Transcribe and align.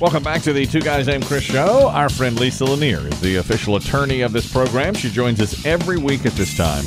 Welcome 0.00 0.22
back 0.22 0.42
to 0.42 0.52
the 0.52 0.64
Two 0.64 0.80
Guys 0.80 1.08
Named 1.08 1.24
Chris 1.24 1.42
show. 1.42 1.88
Our 1.88 2.08
friend 2.08 2.38
Lisa 2.38 2.64
Lanier 2.64 3.00
is 3.08 3.20
the 3.20 3.36
official 3.36 3.74
attorney 3.74 4.20
of 4.20 4.32
this 4.32 4.50
program. 4.52 4.94
She 4.94 5.10
joins 5.10 5.40
us 5.40 5.66
every 5.66 5.96
week 5.96 6.24
at 6.24 6.34
this 6.34 6.56
time. 6.56 6.84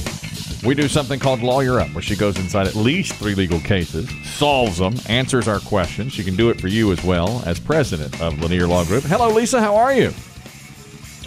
We 0.65 0.75
do 0.75 0.87
something 0.87 1.19
called 1.19 1.41
Lawyer 1.41 1.81
Up, 1.81 1.93
where 1.93 2.01
she 2.01 2.15
goes 2.15 2.39
inside 2.39 2.67
at 2.67 2.75
least 2.75 3.15
three 3.15 3.35
legal 3.35 3.59
cases, 3.59 4.09
solves 4.23 4.77
them, 4.77 4.95
answers 5.09 5.49
our 5.49 5.59
questions. 5.59 6.13
She 6.13 6.23
can 6.23 6.37
do 6.37 6.51
it 6.51 6.61
for 6.61 6.69
you 6.69 6.93
as 6.93 7.03
well 7.03 7.43
as 7.45 7.59
president 7.59 8.21
of 8.21 8.39
Lanier 8.39 8.65
Law 8.65 8.85
Group. 8.85 9.03
Hello, 9.03 9.27
Lisa. 9.29 9.59
How 9.59 9.75
are 9.75 9.93
you? 9.93 10.13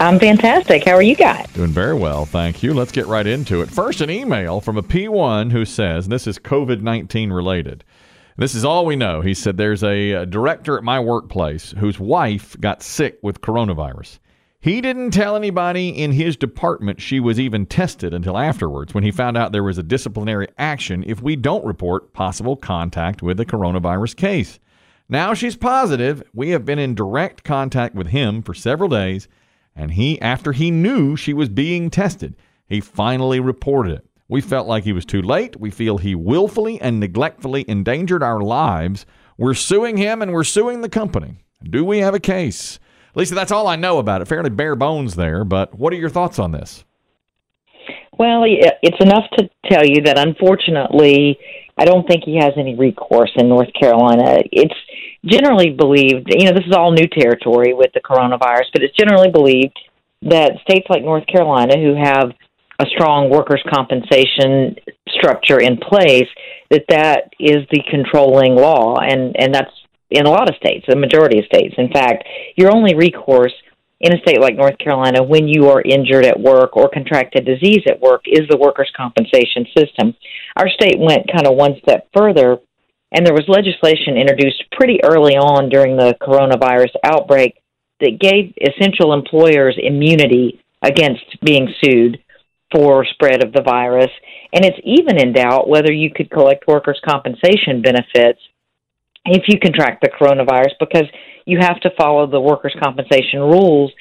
I'm 0.00 0.18
fantastic. 0.18 0.84
How 0.84 0.92
are 0.92 1.02
you 1.02 1.14
guys? 1.14 1.46
Doing 1.52 1.68
very 1.68 1.94
well, 1.94 2.24
thank 2.24 2.62
you. 2.62 2.72
Let's 2.72 2.92
get 2.92 3.06
right 3.06 3.26
into 3.26 3.60
it. 3.60 3.70
First, 3.70 4.00
an 4.00 4.08
email 4.08 4.62
from 4.62 4.78
a 4.78 4.82
P1 4.82 5.52
who 5.52 5.66
says, 5.66 6.06
and 6.06 6.12
this 6.12 6.26
is 6.26 6.38
COVID 6.38 6.80
19 6.80 7.30
related. 7.30 7.84
This 8.36 8.56
is 8.56 8.64
all 8.64 8.84
we 8.84 8.96
know. 8.96 9.20
He 9.20 9.32
said, 9.32 9.56
There's 9.56 9.84
a, 9.84 10.10
a 10.10 10.26
director 10.26 10.76
at 10.76 10.82
my 10.82 10.98
workplace 10.98 11.72
whose 11.78 12.00
wife 12.00 12.58
got 12.60 12.82
sick 12.82 13.18
with 13.22 13.40
coronavirus. 13.40 14.18
He 14.60 14.80
didn't 14.80 15.12
tell 15.12 15.36
anybody 15.36 15.90
in 15.90 16.10
his 16.10 16.36
department 16.36 17.00
she 17.00 17.20
was 17.20 17.38
even 17.38 17.64
tested 17.64 18.12
until 18.12 18.36
afterwards 18.36 18.92
when 18.92 19.04
he 19.04 19.12
found 19.12 19.36
out 19.36 19.52
there 19.52 19.62
was 19.62 19.78
a 19.78 19.84
disciplinary 19.84 20.48
action 20.58 21.04
if 21.06 21.22
we 21.22 21.36
don't 21.36 21.64
report 21.64 22.12
possible 22.12 22.56
contact 22.56 23.22
with 23.22 23.38
a 23.38 23.44
coronavirus 23.44 24.16
case. 24.16 24.58
Now 25.08 25.32
she's 25.34 25.54
positive. 25.54 26.22
We 26.32 26.50
have 26.50 26.64
been 26.64 26.80
in 26.80 26.96
direct 26.96 27.44
contact 27.44 27.94
with 27.94 28.08
him 28.08 28.42
for 28.42 28.54
several 28.54 28.88
days, 28.88 29.28
and 29.76 29.92
he, 29.92 30.20
after 30.20 30.50
he 30.50 30.72
knew 30.72 31.14
she 31.14 31.34
was 31.34 31.48
being 31.48 31.88
tested, 31.88 32.34
he 32.66 32.80
finally 32.80 33.38
reported 33.38 33.98
it. 33.98 34.06
We 34.34 34.40
felt 34.40 34.66
like 34.66 34.82
he 34.82 34.92
was 34.92 35.04
too 35.04 35.22
late. 35.22 35.60
We 35.60 35.70
feel 35.70 35.98
he 35.98 36.16
willfully 36.16 36.80
and 36.80 36.98
neglectfully 36.98 37.64
endangered 37.68 38.20
our 38.20 38.40
lives. 38.40 39.06
We're 39.38 39.54
suing 39.54 39.96
him 39.96 40.22
and 40.22 40.32
we're 40.32 40.42
suing 40.42 40.80
the 40.80 40.88
company. 40.88 41.44
Do 41.62 41.84
we 41.84 41.98
have 41.98 42.14
a 42.14 42.18
case? 42.18 42.80
Lisa, 43.14 43.36
that's 43.36 43.52
all 43.52 43.68
I 43.68 43.76
know 43.76 44.00
about 44.00 44.22
it. 44.22 44.24
Fairly 44.26 44.50
bare 44.50 44.74
bones 44.74 45.14
there, 45.14 45.44
but 45.44 45.78
what 45.78 45.92
are 45.92 45.96
your 45.96 46.08
thoughts 46.08 46.40
on 46.40 46.50
this? 46.50 46.82
Well, 48.18 48.42
it's 48.44 49.00
enough 49.00 49.22
to 49.38 49.48
tell 49.70 49.86
you 49.86 50.02
that 50.02 50.18
unfortunately, 50.18 51.38
I 51.78 51.84
don't 51.84 52.04
think 52.08 52.24
he 52.24 52.34
has 52.34 52.54
any 52.56 52.74
recourse 52.74 53.30
in 53.36 53.48
North 53.48 53.70
Carolina. 53.80 54.38
It's 54.50 54.74
generally 55.24 55.70
believed, 55.70 56.34
you 56.36 56.46
know, 56.46 56.54
this 56.56 56.66
is 56.66 56.74
all 56.76 56.90
new 56.90 57.06
territory 57.06 57.72
with 57.72 57.92
the 57.94 58.00
coronavirus, 58.00 58.72
but 58.72 58.82
it's 58.82 58.96
generally 58.96 59.30
believed 59.30 59.78
that 60.22 60.54
states 60.68 60.88
like 60.90 61.04
North 61.04 61.28
Carolina, 61.28 61.76
who 61.76 61.94
have 61.94 62.32
a 62.80 62.86
strong 62.86 63.30
workers' 63.30 63.62
compensation 63.72 64.76
structure 65.08 65.60
in 65.60 65.76
place, 65.76 66.28
that 66.70 66.84
that 66.88 67.32
is 67.38 67.66
the 67.70 67.82
controlling 67.90 68.54
law, 68.54 68.96
and 68.98 69.36
and 69.38 69.54
that's 69.54 69.70
in 70.10 70.26
a 70.26 70.30
lot 70.30 70.48
of 70.48 70.56
states, 70.56 70.84
the 70.88 70.96
majority 70.96 71.38
of 71.38 71.44
states. 71.46 71.74
In 71.78 71.90
fact, 71.90 72.24
your 72.56 72.74
only 72.74 72.94
recourse 72.94 73.52
in 74.00 74.12
a 74.12 74.20
state 74.20 74.40
like 74.40 74.56
North 74.56 74.78
Carolina 74.78 75.22
when 75.22 75.48
you 75.48 75.68
are 75.70 75.80
injured 75.80 76.26
at 76.26 76.38
work 76.38 76.76
or 76.76 76.90
contract 76.90 77.38
a 77.38 77.40
disease 77.40 77.82
at 77.88 78.00
work 78.00 78.22
is 78.26 78.46
the 78.48 78.56
workers' 78.56 78.92
compensation 78.96 79.66
system. 79.76 80.14
Our 80.56 80.68
state 80.68 80.98
went 80.98 81.30
kind 81.32 81.46
of 81.46 81.56
one 81.56 81.76
step 81.82 82.08
further, 82.14 82.58
and 83.12 83.26
there 83.26 83.34
was 83.34 83.44
legislation 83.48 84.16
introduced 84.16 84.62
pretty 84.72 84.98
early 85.04 85.34
on 85.36 85.68
during 85.68 85.96
the 85.96 86.16
coronavirus 86.20 86.92
outbreak 87.04 87.54
that 88.00 88.20
gave 88.20 88.52
essential 88.60 89.12
employers 89.12 89.78
immunity 89.78 90.60
against 90.82 91.24
being 91.42 91.72
sued 91.82 92.18
for 92.74 93.04
spread 93.04 93.44
of 93.44 93.52
the 93.52 93.62
virus. 93.62 94.10
And 94.52 94.64
it's 94.64 94.78
even 94.82 95.18
in 95.18 95.32
doubt 95.32 95.68
whether 95.68 95.92
you 95.92 96.10
could 96.10 96.30
collect 96.30 96.66
workers' 96.66 97.00
compensation 97.06 97.82
benefits 97.82 98.40
if 99.26 99.44
you 99.48 99.58
contract 99.58 100.02
the 100.02 100.10
coronavirus 100.10 100.72
because 100.80 101.06
you 101.46 101.58
have 101.60 101.80
to 101.80 101.90
follow 101.96 102.26
the 102.26 102.40
workers' 102.40 102.76
compensation 102.82 103.40
rules 103.40 103.92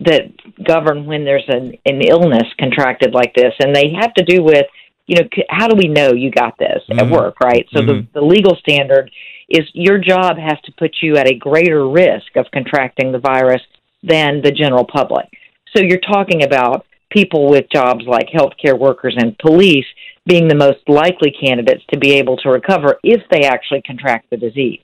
that 0.00 0.32
govern 0.64 1.06
when 1.06 1.24
there's 1.24 1.44
an, 1.48 1.76
an 1.84 2.00
illness 2.02 2.48
contracted 2.58 3.12
like 3.12 3.34
this. 3.34 3.52
And 3.60 3.74
they 3.74 3.92
have 4.00 4.14
to 4.14 4.24
do 4.24 4.42
with, 4.42 4.66
you 5.06 5.16
know, 5.16 5.28
how 5.48 5.68
do 5.68 5.76
we 5.76 5.88
know 5.88 6.12
you 6.12 6.30
got 6.30 6.58
this 6.58 6.82
mm-hmm. 6.88 6.98
at 6.98 7.10
work, 7.10 7.38
right? 7.40 7.66
So 7.72 7.80
mm-hmm. 7.80 8.06
the, 8.12 8.20
the 8.20 8.26
legal 8.26 8.56
standard 8.56 9.10
is 9.48 9.68
your 9.74 9.98
job 9.98 10.38
has 10.38 10.58
to 10.64 10.72
put 10.78 10.96
you 11.02 11.16
at 11.16 11.30
a 11.30 11.34
greater 11.34 11.88
risk 11.88 12.36
of 12.36 12.46
contracting 12.52 13.12
the 13.12 13.18
virus 13.18 13.62
than 14.02 14.40
the 14.42 14.50
general 14.50 14.86
public. 14.86 15.28
So 15.76 15.82
you're 15.82 15.98
talking 15.98 16.42
about 16.42 16.86
people 17.12 17.48
with 17.48 17.66
jobs 17.72 18.04
like 18.06 18.28
healthcare 18.28 18.78
workers 18.78 19.14
and 19.18 19.36
police 19.38 19.86
being 20.26 20.48
the 20.48 20.54
most 20.54 20.88
likely 20.88 21.32
candidates 21.32 21.82
to 21.90 21.98
be 21.98 22.12
able 22.12 22.36
to 22.38 22.48
recover 22.48 22.98
if 23.02 23.22
they 23.30 23.42
actually 23.42 23.82
contract 23.82 24.30
the 24.30 24.36
disease. 24.36 24.80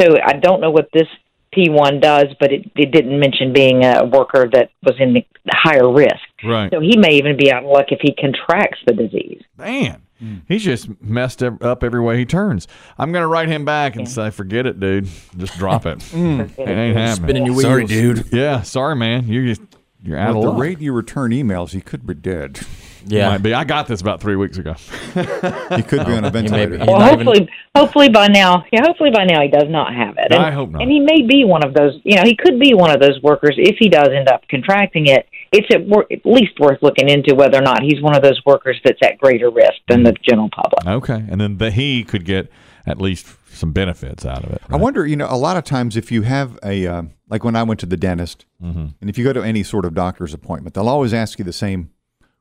So 0.00 0.14
I 0.24 0.34
don't 0.34 0.60
know 0.60 0.70
what 0.70 0.88
this 0.92 1.08
P1 1.56 2.00
does, 2.00 2.26
but 2.38 2.52
it, 2.52 2.70
it 2.76 2.92
didn't 2.92 3.18
mention 3.18 3.52
being 3.52 3.84
a 3.84 4.04
worker 4.04 4.48
that 4.52 4.70
was 4.82 4.94
in 4.98 5.14
the 5.14 5.24
higher 5.50 5.90
risk. 5.90 6.14
Right. 6.44 6.70
So 6.72 6.80
he 6.80 6.96
may 6.96 7.14
even 7.14 7.36
be 7.36 7.50
out 7.50 7.64
of 7.64 7.70
luck 7.70 7.86
if 7.88 8.00
he 8.02 8.14
contracts 8.14 8.78
the 8.86 8.92
disease. 8.92 9.42
Man, 9.56 10.02
mm. 10.22 10.42
he's 10.46 10.62
just 10.62 10.88
messed 11.02 11.42
up 11.42 11.82
every 11.82 12.00
way 12.00 12.18
he 12.18 12.26
turns. 12.26 12.68
I'm 12.98 13.12
going 13.12 13.22
to 13.22 13.28
write 13.28 13.48
him 13.48 13.64
back 13.64 13.96
and 13.96 14.06
yeah. 14.06 14.12
say, 14.12 14.30
forget 14.30 14.66
it, 14.66 14.78
dude. 14.78 15.08
Just 15.36 15.56
drop 15.58 15.86
it. 15.86 15.98
mm. 16.10 16.50
It 16.58 16.68
ain't 16.68 16.96
happening. 16.96 17.28
Spinning 17.28 17.46
your 17.46 17.54
wheels. 17.54 17.62
Sorry, 17.62 17.86
dude. 17.86 18.32
Yeah, 18.32 18.62
sorry, 18.62 18.94
man. 18.94 19.26
You 19.26 19.46
just 19.46 19.62
you're 20.02 20.18
out 20.18 20.30
At 20.30 20.36
of 20.36 20.42
the 20.42 20.50
luck. 20.50 20.60
rate 20.60 20.80
you 20.80 20.92
return 20.92 21.30
emails, 21.30 21.70
he 21.70 21.80
could 21.80 22.06
be 22.06 22.14
dead. 22.14 22.60
Yeah, 23.06 23.30
might 23.30 23.42
be. 23.42 23.54
I 23.54 23.64
got 23.64 23.86
this 23.86 24.00
about 24.00 24.20
three 24.20 24.36
weeks 24.36 24.58
ago. 24.58 24.74
he 25.14 25.82
could 25.82 26.04
be 26.04 26.12
on 26.12 26.24
a 26.24 26.30
ventilator. 26.30 26.78
well, 26.78 27.00
hopefully, 27.00 27.36
even... 27.42 27.48
hopefully 27.74 28.08
by 28.10 28.26
now, 28.26 28.64
yeah, 28.70 28.82
hopefully 28.82 29.10
by 29.10 29.24
now 29.24 29.40
he 29.40 29.48
does 29.48 29.68
not 29.68 29.94
have 29.94 30.16
it. 30.18 30.30
And, 30.30 30.42
I 30.42 30.50
hope 30.50 30.70
not. 30.70 30.82
And 30.82 30.90
he 30.90 31.00
may 31.00 31.22
be 31.22 31.44
one 31.44 31.64
of 31.64 31.72
those. 31.72 31.98
You 32.04 32.16
know, 32.16 32.24
he 32.24 32.36
could 32.36 32.58
be 32.60 32.74
one 32.74 32.90
of 32.90 33.00
those 33.00 33.18
workers 33.22 33.54
if 33.56 33.76
he 33.78 33.88
does 33.88 34.08
end 34.08 34.28
up 34.28 34.42
contracting 34.50 35.06
it. 35.06 35.26
It's 35.52 35.66
at, 35.74 35.86
wor- 35.86 36.06
at 36.12 36.26
least 36.26 36.60
worth 36.60 36.82
looking 36.82 37.08
into 37.08 37.34
whether 37.34 37.56
or 37.56 37.62
not 37.62 37.82
he's 37.82 38.02
one 38.02 38.14
of 38.14 38.22
those 38.22 38.38
workers 38.44 38.78
that's 38.84 39.00
at 39.02 39.16
greater 39.16 39.48
risk 39.48 39.78
than 39.88 40.00
hmm. 40.00 40.06
the 40.06 40.14
general 40.28 40.50
public. 40.50 40.86
Okay, 40.86 41.24
and 41.30 41.40
then 41.40 41.56
the, 41.56 41.70
he 41.70 42.04
could 42.04 42.24
get 42.24 42.50
at 42.88 43.00
least 43.00 43.26
some 43.52 43.72
benefits 43.72 44.24
out 44.24 44.44
of 44.44 44.50
it. 44.50 44.62
Right? 44.68 44.78
I 44.78 44.82
wonder, 44.82 45.06
you 45.06 45.16
know, 45.16 45.26
a 45.28 45.36
lot 45.36 45.56
of 45.56 45.64
times 45.64 45.96
if 45.96 46.10
you 46.12 46.22
have 46.22 46.58
a 46.62 46.86
uh, 46.86 47.02
like 47.28 47.44
when 47.44 47.56
I 47.56 47.62
went 47.62 47.80
to 47.80 47.86
the 47.86 47.96
dentist, 47.96 48.46
mm-hmm. 48.62 48.86
and 49.00 49.10
if 49.10 49.18
you 49.18 49.24
go 49.24 49.32
to 49.32 49.42
any 49.42 49.62
sort 49.62 49.84
of 49.84 49.94
doctor's 49.94 50.34
appointment, 50.34 50.74
they'll 50.74 50.88
always 50.88 51.14
ask 51.14 51.38
you 51.38 51.44
the 51.44 51.52
same 51.52 51.90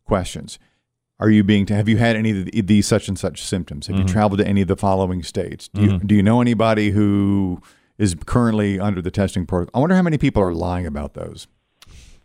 questions. 0.06 0.59
Are 1.19 1.30
you 1.30 1.44
being? 1.44 1.66
To, 1.66 1.75
have 1.75 1.90
you 1.90 1.97
had 1.97 2.16
any 2.16 2.41
of 2.59 2.68
these 2.68 2.88
such 2.88 3.08
and 3.08 3.18
such 3.18 3.41
symptoms? 3.41 3.88
Have 3.88 3.96
mm-hmm. 3.96 4.08
you 4.08 4.13
traveled 4.13 4.40
to 4.40 4.47
any 4.47 4.62
of 4.62 4.68
the 4.68 4.78
following 4.78 5.24
states? 5.24 5.68
Do 5.68 5.81
you 5.81 5.90
mm-hmm. 5.90 6.08
do 6.08 6.16
you 6.16 6.24
know 6.24 6.41
anybody 6.41 6.91
who 6.91 7.62
is 7.97 8.16
currently 8.25 8.79
under 8.79 9.02
the 9.02 9.12
testing 9.12 9.46
protocol? 9.46 9.79
I 9.79 9.81
wonder 9.81 9.96
how 9.96 10.03
many 10.03 10.18
people 10.18 10.44
are 10.44 10.53
lying 10.53 10.85
about 10.85 11.16
those. 11.16 11.47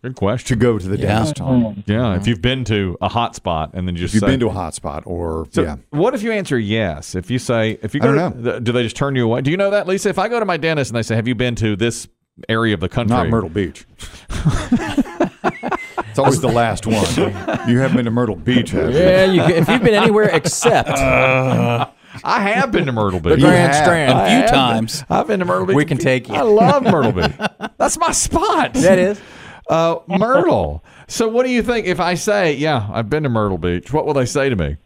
Good 0.03 0.17
question. 0.17 0.59
To 0.59 0.61
go 0.61 0.81
to 0.81 0.89
the 0.89 0.99
yeah. 0.99 1.07
dentist 1.07 1.41
on. 1.41 1.85
Yeah, 1.87 2.17
if 2.17 2.27
you've 2.27 2.43
been 2.43 2.65
to 2.65 2.99
a 3.01 3.09
hot 3.09 3.37
spot 3.37 3.71
and 3.73 3.87
then 3.87 3.95
just 3.95 4.11
if 4.11 4.15
you've 4.15 4.29
say, 4.29 4.33
been 4.33 4.41
to 4.41 4.49
a 4.49 4.53
hot 4.53 4.75
spot 4.75 5.05
or 5.07 5.47
so 5.53 5.63
yeah. 5.63 5.77
What 5.91 6.13
if 6.13 6.25
you 6.25 6.33
answer 6.33 6.59
yes? 6.59 7.15
If 7.15 7.31
you 7.31 7.39
say 7.39 7.79
if 7.83 7.95
you 7.95 8.01
go, 8.01 8.13
I 8.13 8.17
don't 8.17 8.43
know. 8.43 8.59
do 8.59 8.73
they 8.73 8.83
just 8.83 8.97
turn 8.97 9.15
you 9.15 9.25
away? 9.25 9.43
Do 9.43 9.53
you 9.53 9.57
know 9.57 9.71
that, 9.71 9.87
Lisa? 9.87 10.09
If 10.09 10.19
I 10.19 10.27
go 10.27 10.41
to 10.41 10.45
my 10.45 10.57
dentist 10.57 10.91
and 10.91 10.97
they 10.97 11.05
say, 11.05 11.15
"Have 11.15 11.29
you 11.29 11.37
been 11.37 11.55
to 11.57 11.77
this 11.77 12.09
area 12.49 12.75
of 12.75 12.81
the 12.81 12.89
country?" 12.89 13.17
Not 13.17 13.29
Myrtle 13.29 13.49
Beach. 13.49 13.87
it's 14.29 16.19
always 16.19 16.41
the 16.41 16.51
last 16.53 16.85
one. 16.85 16.97
You 17.69 17.79
haven't 17.79 17.97
been 17.97 18.07
to 18.07 18.11
Myrtle 18.11 18.35
Beach, 18.35 18.73
have 18.73 18.93
you? 18.93 18.99
Yeah, 18.99 19.25
you, 19.25 19.43
if 19.43 19.69
you've 19.69 19.85
been 19.85 19.95
anywhere 19.95 20.31
except. 20.31 20.89
Uh, 20.89 21.87
I 22.25 22.41
have 22.41 22.73
been 22.73 22.87
to 22.87 22.93
Myrtle 22.93 23.21
Beach. 23.21 23.37
The 23.37 23.41
Grand 23.41 23.73
Strand 23.73 24.19
a 24.19 24.41
few 24.41 24.49
times. 24.49 25.05
Been. 25.05 25.17
I've 25.17 25.29
been 25.29 25.39
to 25.39 25.47
Myrtle 25.47 25.67
Beach. 25.67 25.77
We 25.77 25.85
can 25.85 25.99
take 25.99 26.29
you. 26.29 26.35
I 26.35 26.43
love 26.43 26.83
Myrtle 26.83 27.13
Beach. 27.13 27.33
That's 27.79 27.97
my 27.99 28.11
spot. 28.11 28.75
That 28.75 28.99
is. 28.99 29.21
Uh, 29.69 29.99
Myrtle. 30.07 30.85
So, 31.09 31.29
what 31.29 31.45
do 31.47 31.53
you 31.53 31.63
think 31.63 31.87
if 31.87 32.01
I 32.01 32.15
say, 32.15 32.55
"Yeah, 32.55 32.89
I've 32.93 33.09
been 33.09 33.23
to 33.23 33.29
Myrtle 33.29 33.59
Beach"? 33.59 33.93
What 33.93 34.07
will 34.07 34.15
they 34.15 34.27
say 34.27 34.49
to 34.49 34.57
me? 34.57 34.77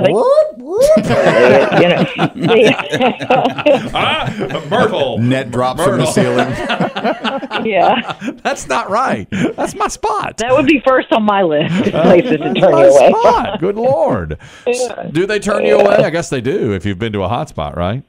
What? 0.00 0.58
What? 0.58 0.96
you 1.82 1.88
know, 1.88 2.04
ah, 3.94 4.64
Myrtle. 4.70 5.18
Net 5.18 5.50
drops 5.50 5.78
Myrtle. 5.78 5.92
from 5.92 6.00
the 6.00 6.06
ceiling. 6.06 7.66
yeah. 7.66 8.18
That's 8.42 8.68
not 8.68 8.88
right. 8.90 9.28
That's 9.30 9.74
my 9.74 9.88
spot. 9.88 10.38
That 10.38 10.52
would 10.52 10.66
be 10.66 10.80
first 10.86 11.12
on 11.12 11.24
my 11.24 11.42
list 11.42 11.88
of 11.88 11.92
places 11.92 12.30
to 12.30 12.38
turn 12.38 12.54
you 12.54 12.64
away. 12.64 13.10
Spot. 13.10 13.60
Good 13.60 13.76
Lord. 13.76 14.38
Yeah. 14.66 15.10
Do 15.12 15.26
they 15.26 15.38
turn 15.38 15.66
you 15.66 15.78
away? 15.78 15.96
I 15.96 16.10
guess 16.10 16.30
they 16.30 16.40
do 16.40 16.72
if 16.72 16.86
you've 16.86 16.98
been 16.98 17.12
to 17.12 17.22
a 17.22 17.28
hot 17.28 17.48
spot, 17.48 17.76
right? 17.76 18.02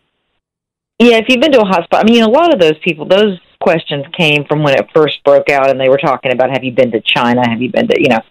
Yeah, 1.00 1.18
if 1.18 1.26
you've 1.28 1.42
been 1.42 1.52
to 1.52 1.62
a 1.62 1.66
hot 1.66 1.84
spot. 1.86 2.08
I 2.08 2.10
mean, 2.10 2.24
a 2.24 2.30
lot 2.30 2.54
of 2.54 2.60
those 2.60 2.78
people, 2.80 3.06
those 3.06 3.40
questions 3.64 4.06
came 4.16 4.46
from 4.46 4.62
when 4.62 4.76
it 4.76 4.90
first 4.94 5.24
broke 5.24 5.50
out 5.50 5.70
and 5.70 5.80
they 5.80 5.90
were 5.90 5.98
talking 5.98 6.32
about 6.32 6.52
have 6.52 6.64
you 6.64 6.72
been 6.72 6.92
to 6.92 7.02
China? 7.02 7.42
Have 7.50 7.62
you 7.62 7.72
been 7.72 7.88
to, 7.88 7.96
you 7.98 8.10
know, 8.10 8.22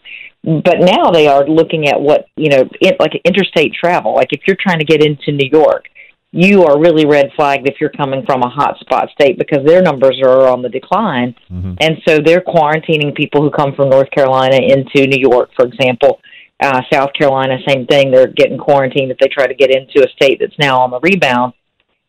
but 0.62 0.78
now 0.78 1.10
they 1.10 1.26
are 1.26 1.46
looking 1.48 1.88
at 1.88 2.00
what 2.00 2.28
you 2.36 2.50
know 2.50 2.68
it, 2.80 3.00
like 3.00 3.20
interstate 3.24 3.74
travel. 3.74 4.14
Like 4.14 4.32
if 4.32 4.42
you're 4.46 4.56
trying 4.60 4.78
to 4.78 4.84
get 4.84 5.02
into 5.02 5.32
new 5.32 5.48
york 5.50 5.88
you 6.32 6.64
are 6.64 6.80
really 6.80 7.04
red 7.04 7.30
flagged 7.36 7.68
if 7.68 7.76
you're 7.78 7.90
coming 7.90 8.24
from 8.24 8.42
a 8.42 8.48
hot 8.48 8.78
spot 8.80 9.10
state 9.12 9.38
because 9.38 9.64
their 9.66 9.82
numbers 9.82 10.18
are 10.24 10.48
on 10.48 10.62
the 10.62 10.68
decline. 10.68 11.34
Mm-hmm. 11.50 11.74
and 11.78 11.98
so 12.08 12.18
they're 12.24 12.40
quarantining 12.40 13.14
people 13.14 13.42
who 13.42 13.50
come 13.50 13.74
from 13.74 13.90
north 13.90 14.10
carolina 14.10 14.56
into 14.56 15.06
new 15.06 15.20
york 15.20 15.50
for 15.54 15.66
example. 15.66 16.20
Uh, 16.60 16.80
south 16.92 17.10
carolina 17.18 17.58
same 17.66 17.86
thing. 17.86 18.10
They're 18.10 18.28
getting 18.28 18.56
quarantined 18.56 19.10
if 19.10 19.18
they 19.18 19.28
try 19.28 19.46
to 19.46 19.54
get 19.54 19.70
into 19.70 20.06
a 20.06 20.08
state 20.12 20.38
that's 20.40 20.58
now 20.58 20.80
on 20.80 20.90
the 20.90 21.00
rebound 21.00 21.52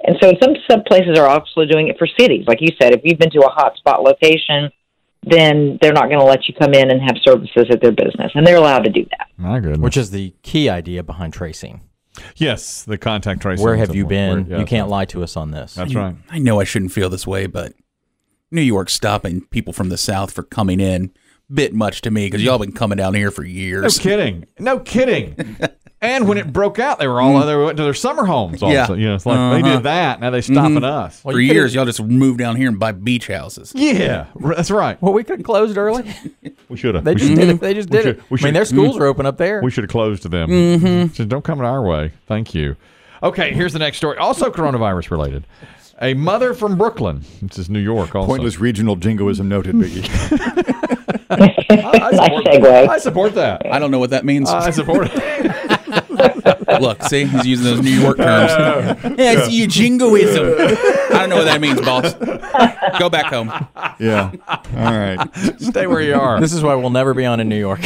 And 0.05 0.17
so 0.21 0.33
some 0.41 0.53
some 0.69 0.83
places 0.83 1.17
are 1.17 1.27
also 1.27 1.65
doing 1.65 1.87
it 1.87 1.97
for 1.97 2.07
cities. 2.19 2.45
Like 2.47 2.59
you 2.61 2.69
said, 2.81 2.93
if 2.93 3.01
you've 3.03 3.19
been 3.19 3.31
to 3.31 3.39
a 3.39 3.49
hotspot 3.49 4.03
location, 4.03 4.69
then 5.23 5.77
they're 5.81 5.93
not 5.93 6.07
going 6.09 6.19
to 6.19 6.25
let 6.25 6.47
you 6.47 6.53
come 6.53 6.73
in 6.73 6.91
and 6.91 7.01
have 7.01 7.15
services 7.23 7.67
at 7.71 7.81
their 7.81 7.91
business, 7.93 8.31
and 8.35 8.45
they're 8.45 8.57
allowed 8.57 8.83
to 8.83 8.89
do 8.91 9.05
that. 9.11 9.27
My 9.37 9.59
goodness. 9.59 9.79
Which 9.79 9.95
is 9.97 10.11
the 10.11 10.33
key 10.43 10.69
idea 10.69 11.03
behind 11.03 11.33
tracing. 11.33 11.81
yes, 12.35 12.83
the 12.83 12.97
contact 12.97 13.41
tracing. 13.41 13.63
Where 13.63 13.77
have 13.77 13.95
you 13.95 14.05
been? 14.05 14.47
Where- 14.47 14.59
you 14.59 14.65
can't 14.65 14.89
lie 14.89 15.05
to 15.05 15.23
us 15.23 15.37
on 15.37 15.51
this. 15.51 15.75
That's 15.75 15.95
right. 15.95 16.15
I 16.29 16.39
know 16.39 16.59
I 16.59 16.63
shouldn't 16.65 16.91
feel 16.91 17.09
this 17.09 17.25
way, 17.25 17.45
but 17.47 17.73
New 18.51 18.61
York's 18.61 18.93
stopping 18.93 19.41
people 19.51 19.73
from 19.73 19.89
the 19.89 19.97
South 19.97 20.31
for 20.31 20.43
coming 20.43 20.79
in 20.79 21.11
bit 21.53 21.73
much 21.73 22.01
to 22.01 22.11
me 22.11 22.25
because 22.27 22.43
y'all 22.43 22.57
been 22.59 22.71
coming 22.71 22.97
down 22.97 23.13
here 23.13 23.31
for 23.31 23.43
years. 23.43 23.81
No 23.81 23.85
years. 23.85 23.99
kidding. 23.99 24.45
No 24.59 24.79
kidding. 24.79 25.57
and 26.01 26.27
when 26.27 26.37
it 26.37 26.51
broke 26.51 26.79
out, 26.79 26.99
they 26.99 27.07
were 27.07 27.21
all 27.21 27.45
they 27.45 27.55
went 27.55 27.77
to 27.77 27.83
their 27.83 27.93
summer 27.93 28.25
homes. 28.25 28.61
Also. 28.63 28.73
Yeah. 28.93 28.99
You 28.99 29.07
know, 29.09 29.15
it's 29.15 29.25
like 29.25 29.37
they 29.61 29.67
Uh-huh. 29.67 29.75
did 29.77 29.83
that. 29.83 30.19
Now 30.21 30.29
they 30.31 30.41
stopping 30.41 30.83
us. 30.83 31.21
for 31.21 31.39
years, 31.39 31.73
y'all 31.75 31.85
just 31.85 32.01
moved 32.01 32.39
down 32.39 32.55
here 32.55 32.67
and 32.69 32.79
buy 32.79 32.91
beach 32.91 33.27
houses. 33.27 33.71
Yeah, 33.75 34.27
that's 34.55 34.71
right. 34.71 35.01
Well, 35.01 35.13
we 35.13 35.23
could 35.23 35.39
have 35.39 35.45
closed 35.45 35.77
early. 35.77 36.03
We 36.69 36.77
should 36.77 36.95
have. 36.95 37.03
They 37.03 37.13
We 37.13 37.19
just 37.19 37.29
should- 37.29 37.37
did 37.39 37.49
it. 37.49 37.59
They 37.59 37.73
just 37.75 37.89
did 37.89 38.05
it. 38.07 38.21
we 38.31 38.39
I 38.39 38.43
mean, 38.45 38.53
their 38.55 38.65
schools 38.65 38.97
are 38.97 39.05
open 39.05 39.25
up 39.27 39.37
there. 39.37 39.61
We 39.61 39.69
should 39.69 39.83
have 39.83 39.91
closed 39.91 40.23
to 40.23 40.29
them. 40.29 40.49
Mm-hmm. 40.49 41.13
Said, 41.13 41.29
don't 41.29 41.43
come 41.43 41.59
in 41.59 41.65
our 41.65 41.83
way. 41.83 42.13
Thank 42.25 42.55
you. 42.55 42.75
Okay, 43.21 43.53
here's 43.53 43.73
the 43.73 43.79
next 43.79 43.97
story. 43.97 44.17
Also 44.17 44.49
coronavirus 44.49 45.11
related. 45.11 45.45
A 46.01 46.15
mother 46.15 46.53
from 46.55 46.77
Brooklyn. 46.77 47.23
This 47.43 47.59
is 47.59 47.69
New 47.69 47.79
York. 47.79 48.15
Also, 48.15 48.27
Pointless 48.27 48.59
regional 48.59 48.95
jingoism 48.95 49.47
noted, 49.47 49.75
Biggie. 49.75 51.12
I, 51.29 51.55
I 51.69 52.11
Nice 52.11 52.15
support, 52.15 52.45
segue. 52.45 52.87
I 52.89 52.97
support 52.97 53.35
that. 53.35 53.65
I 53.71 53.79
don't 53.79 53.91
know 53.91 53.99
what 53.99 54.09
that 54.11 54.25
means. 54.25 54.49
I 54.49 54.69
support 54.71 55.09
it. 55.11 55.71
Look, 56.81 57.03
see, 57.03 57.25
he's 57.25 57.45
using 57.45 57.65
those 57.65 57.81
New 57.81 57.91
York 57.91 58.17
terms. 58.17 59.17
yeah, 59.17 59.31
I 59.31 59.47
see 59.47 59.67
jingoism. 59.67 60.43
I 60.45 61.19
don't 61.19 61.29
know 61.29 61.37
what 61.37 61.45
that 61.45 61.61
means, 61.61 61.81
boss. 61.81 62.13
Go 62.99 63.09
back 63.09 63.25
home. 63.25 63.51
yeah. 63.99 64.31
All 64.47 64.97
right. 64.97 65.29
Stay 65.59 65.87
where 65.87 66.01
you 66.01 66.15
are. 66.15 66.39
This 66.39 66.53
is 66.53 66.63
why 66.63 66.75
we'll 66.75 66.89
never 66.89 67.13
be 67.13 67.25
on 67.25 67.39
in 67.39 67.49
New 67.49 67.59
York. 67.59 67.81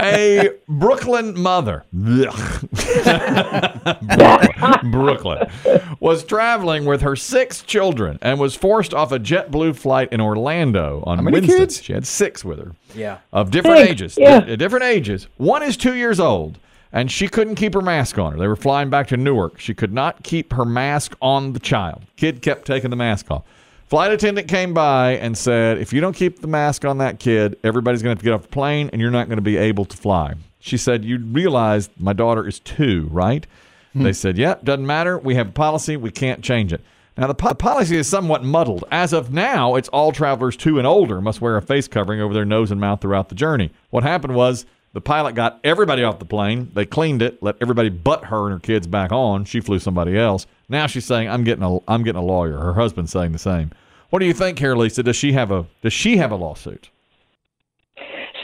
a 0.00 0.50
Brooklyn 0.68 1.38
mother, 1.40 1.84
Brooklyn, 1.92 2.68
was 6.00 6.24
traveling 6.24 6.84
with 6.84 7.00
her 7.02 7.16
six 7.16 7.62
children 7.62 8.18
and 8.22 8.38
was 8.38 8.54
forced 8.54 8.94
off 8.94 9.12
a 9.12 9.18
JetBlue 9.18 9.76
flight 9.76 10.12
in 10.12 10.20
Orlando 10.20 11.02
on 11.06 11.18
How 11.18 11.24
many 11.24 11.40
Wednesday. 11.40 11.58
kids? 11.58 11.82
She 11.82 11.92
had 11.92 12.06
six 12.06 12.44
with 12.44 12.58
her 12.58 12.72
yeah. 12.94 13.18
of 13.32 13.50
different 13.50 13.78
Six, 13.78 13.90
ages. 13.90 14.18
yeah. 14.18 14.40
di- 14.40 14.56
different 14.56 14.84
ages. 14.84 15.28
One 15.36 15.62
is 15.62 15.76
two 15.76 15.94
years 15.94 16.20
old, 16.20 16.58
and 16.92 17.10
she 17.10 17.28
couldn't 17.28 17.54
keep 17.56 17.74
her 17.74 17.80
mask 17.82 18.18
on 18.18 18.32
her. 18.32 18.38
They 18.38 18.48
were 18.48 18.56
flying 18.56 18.90
back 18.90 19.08
to 19.08 19.16
Newark. 19.16 19.58
She 19.60 19.74
could 19.74 19.92
not 19.92 20.22
keep 20.22 20.52
her 20.52 20.64
mask 20.64 21.16
on 21.20 21.52
the 21.52 21.60
child. 21.60 22.02
Kid 22.16 22.42
kept 22.42 22.66
taking 22.66 22.90
the 22.90 22.96
mask 22.96 23.30
off. 23.30 23.44
Flight 23.88 24.10
attendant 24.10 24.48
came 24.48 24.72
by 24.72 25.12
and 25.16 25.36
said, 25.36 25.76
"If 25.76 25.92
you 25.92 26.00
don't 26.00 26.16
keep 26.16 26.40
the 26.40 26.46
mask 26.46 26.86
on 26.86 26.96
that 26.98 27.18
kid, 27.18 27.58
everybody's 27.62 28.02
going 28.02 28.16
to 28.16 28.18
have 28.18 28.20
to 28.20 28.24
get 28.24 28.32
off 28.32 28.42
the 28.42 28.48
plane, 28.48 28.88
and 28.90 29.02
you're 29.02 29.10
not 29.10 29.28
going 29.28 29.36
to 29.36 29.42
be 29.42 29.58
able 29.58 29.84
to 29.84 29.96
fly." 29.96 30.32
She 30.60 30.78
said, 30.78 31.04
"You 31.04 31.18
realize 31.18 31.90
my 31.98 32.14
daughter 32.14 32.46
is 32.48 32.58
two, 32.60 33.08
right?" 33.10 33.46
Hmm. 33.92 34.02
They 34.04 34.12
said, 34.12 34.38
"Yep, 34.38 34.64
doesn't 34.64 34.86
matter. 34.86 35.18
We 35.18 35.34
have 35.34 35.48
a 35.48 35.52
policy. 35.52 35.96
We 35.96 36.10
can't 36.10 36.42
change 36.42 36.72
it." 36.72 36.80
Now, 37.16 37.26
the, 37.26 37.34
po- 37.34 37.52
policy 37.54 37.96
is 37.96 38.08
somewhat 38.08 38.42
muddled. 38.42 38.84
As 38.90 39.12
of 39.12 39.32
now, 39.32 39.74
it's 39.74 39.88
all 39.90 40.12
travelers 40.12 40.56
two 40.56 40.78
and 40.78 40.86
older 40.86 41.20
must 41.20 41.42
wear 41.42 41.58
a 41.58 41.62
face 41.62 41.86
covering 41.86 42.20
over 42.22 42.32
their 42.32 42.46
nose 42.46 42.70
and 42.70 42.80
mouth 42.80 43.02
throughout 43.02 43.28
the 43.28 43.34
journey. 43.34 43.70
What 43.90 44.02
happened 44.02 44.34
was 44.34 44.64
the 44.94 45.02
pilot 45.02 45.34
got 45.34 45.60
everybody 45.62 46.04
off 46.04 46.18
the 46.18 46.24
plane. 46.24 46.70
They 46.74 46.86
cleaned 46.86 47.20
it, 47.20 47.42
let 47.42 47.56
everybody 47.60 47.90
but 47.90 48.26
her 48.26 48.44
and 48.46 48.54
her 48.54 48.58
kids 48.60 48.86
back 48.86 49.12
on. 49.12 49.44
She 49.44 49.60
flew 49.60 49.78
somebody 49.78 50.18
else. 50.18 50.46
Now 50.70 50.86
she's 50.86 51.04
saying, 51.04 51.28
"I'm 51.28 51.44
getting 51.44 51.64
a, 51.64 51.78
I'm 51.86 52.02
getting 52.02 52.20
a 52.20 52.24
lawyer." 52.24 52.58
Her 52.58 52.74
husband's 52.74 53.12
saying 53.12 53.32
the 53.32 53.38
same. 53.38 53.72
What 54.08 54.20
do 54.20 54.26
you 54.26 54.34
think 54.34 54.58
here, 54.58 54.74
Lisa? 54.74 55.02
Does 55.02 55.16
she 55.16 55.32
have 55.32 55.50
a 55.50 55.66
Does 55.82 55.92
she 55.92 56.16
have 56.16 56.30
a 56.30 56.36
lawsuit? 56.36 56.88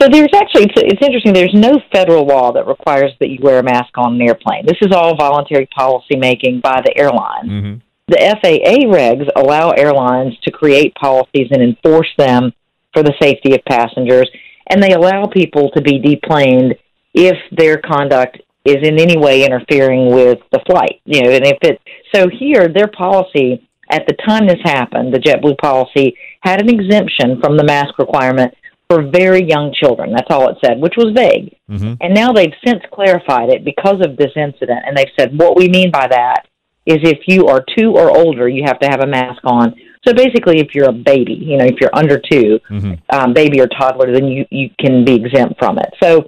So 0.01 0.07
there's 0.09 0.29
actually 0.33 0.63
it's, 0.63 0.73
it's 0.77 1.05
interesting. 1.05 1.33
There's 1.33 1.53
no 1.53 1.79
federal 1.91 2.25
law 2.25 2.51
that 2.53 2.67
requires 2.67 3.11
that 3.19 3.29
you 3.29 3.39
wear 3.41 3.59
a 3.59 3.63
mask 3.63 3.97
on 3.97 4.15
an 4.15 4.21
airplane. 4.21 4.65
This 4.65 4.77
is 4.81 4.93
all 4.93 5.17
voluntary 5.17 5.67
policy 5.67 6.15
making 6.15 6.61
by 6.61 6.81
the 6.83 6.97
airline. 6.97 7.45
Mm-hmm. 7.45 7.79
The 8.07 8.37
FAA 8.41 8.87
regs 8.87 9.27
allow 9.35 9.71
airlines 9.71 10.33
to 10.43 10.51
create 10.51 10.95
policies 10.95 11.47
and 11.51 11.61
enforce 11.61 12.09
them 12.17 12.53
for 12.93 13.03
the 13.03 13.13
safety 13.21 13.53
of 13.53 13.63
passengers, 13.65 14.29
and 14.69 14.81
they 14.81 14.93
allow 14.93 15.25
people 15.25 15.69
to 15.75 15.81
be 15.81 15.99
deplaned 15.99 16.75
if 17.13 17.37
their 17.51 17.77
conduct 17.77 18.39
is 18.65 18.77
in 18.81 18.99
any 18.99 19.17
way 19.17 19.45
interfering 19.45 20.13
with 20.13 20.39
the 20.51 20.61
flight. 20.65 21.01
You 21.05 21.21
know, 21.21 21.29
and 21.31 21.45
if 21.45 21.57
it 21.61 21.81
so 22.13 22.27
here 22.29 22.67
their 22.67 22.87
policy 22.87 23.67
at 23.91 24.05
the 24.07 24.15
time 24.25 24.47
this 24.47 24.61
happened, 24.63 25.13
the 25.13 25.19
JetBlue 25.19 25.57
policy 25.57 26.15
had 26.41 26.61
an 26.61 26.69
exemption 26.69 27.41
from 27.41 27.57
the 27.57 27.63
mask 27.63 27.97
requirement 27.97 28.53
for 28.89 29.03
very 29.03 29.43
young 29.47 29.71
children. 29.71 30.11
That's 30.11 30.31
all 30.31 30.49
it 30.49 30.57
said, 30.65 30.81
which 30.81 30.95
was 30.97 31.13
vague. 31.15 31.55
Mm-hmm. 31.69 31.93
And 32.01 32.13
now 32.13 32.33
they've 32.33 32.53
since 32.65 32.81
clarified 32.91 33.49
it 33.49 33.63
because 33.63 34.03
of 34.03 34.17
this 34.17 34.31
incident, 34.35 34.81
and 34.85 34.97
they've 34.97 35.13
said 35.17 35.37
what 35.37 35.55
we 35.55 35.69
mean 35.69 35.91
by 35.91 36.07
that 36.07 36.47
is 36.85 36.97
if 37.03 37.19
you 37.27 37.45
are 37.47 37.63
two 37.77 37.93
or 37.95 38.09
older, 38.09 38.49
you 38.49 38.63
have 38.65 38.79
to 38.79 38.87
have 38.87 39.01
a 39.01 39.07
mask 39.07 39.41
on. 39.43 39.75
So 40.07 40.13
basically, 40.13 40.59
if 40.59 40.73
you're 40.73 40.89
a 40.89 40.93
baby, 40.93 41.33
you 41.33 41.57
know, 41.57 41.65
if 41.65 41.75
you're 41.79 41.93
under 41.93 42.19
2 42.19 42.59
Mm-hmm. 42.69 42.93
um, 43.11 43.33
baby 43.33 43.61
or 43.61 43.67
toddler, 43.67 44.11
then 44.11 44.25
you 44.25 44.45
you 44.49 44.69
can 44.79 45.05
be 45.05 45.15
exempt 45.15 45.59
from 45.59 45.77
it. 45.77 45.93
So, 46.01 46.27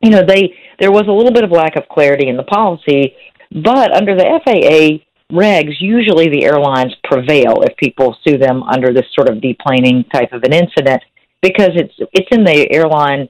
you 0.00 0.10
know, 0.10 0.22
they 0.24 0.54
there 0.78 0.92
was 0.92 1.06
a 1.08 1.12
little 1.12 1.32
bit 1.32 1.42
of 1.42 1.50
lack 1.50 1.74
of 1.76 1.88
clarity 1.88 2.28
in 2.28 2.36
the 2.36 2.44
policy, 2.44 3.14
but 3.50 3.92
under 3.92 4.14
the 4.14 4.40
FAA 4.44 5.04
regs, 5.34 5.74
usually 5.80 6.28
the 6.28 6.44
airlines 6.44 6.94
prevail 7.04 7.62
if 7.62 7.76
people 7.76 8.16
sue 8.26 8.38
them 8.38 8.62
under 8.62 8.92
this 8.92 9.06
sort 9.14 9.28
of 9.28 9.38
deplaning 9.38 10.08
type 10.12 10.32
of 10.32 10.42
an 10.44 10.52
incident 10.52 11.02
because 11.42 11.70
it's 11.74 11.94
it's 12.12 12.28
in 12.30 12.44
the 12.44 12.70
airline 12.72 13.28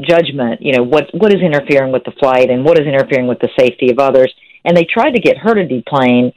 judgment, 0.00 0.60
you 0.60 0.72
know, 0.72 0.82
what 0.82 1.06
what 1.14 1.32
is 1.32 1.40
interfering 1.40 1.92
with 1.92 2.04
the 2.04 2.12
flight 2.12 2.50
and 2.50 2.64
what 2.64 2.78
is 2.78 2.86
interfering 2.86 3.26
with 3.26 3.38
the 3.40 3.48
safety 3.58 3.90
of 3.90 3.98
others. 3.98 4.32
And 4.64 4.76
they 4.76 4.84
tried 4.84 5.12
to 5.12 5.20
get 5.20 5.38
her 5.38 5.54
to 5.54 5.66
deplane 5.66 6.32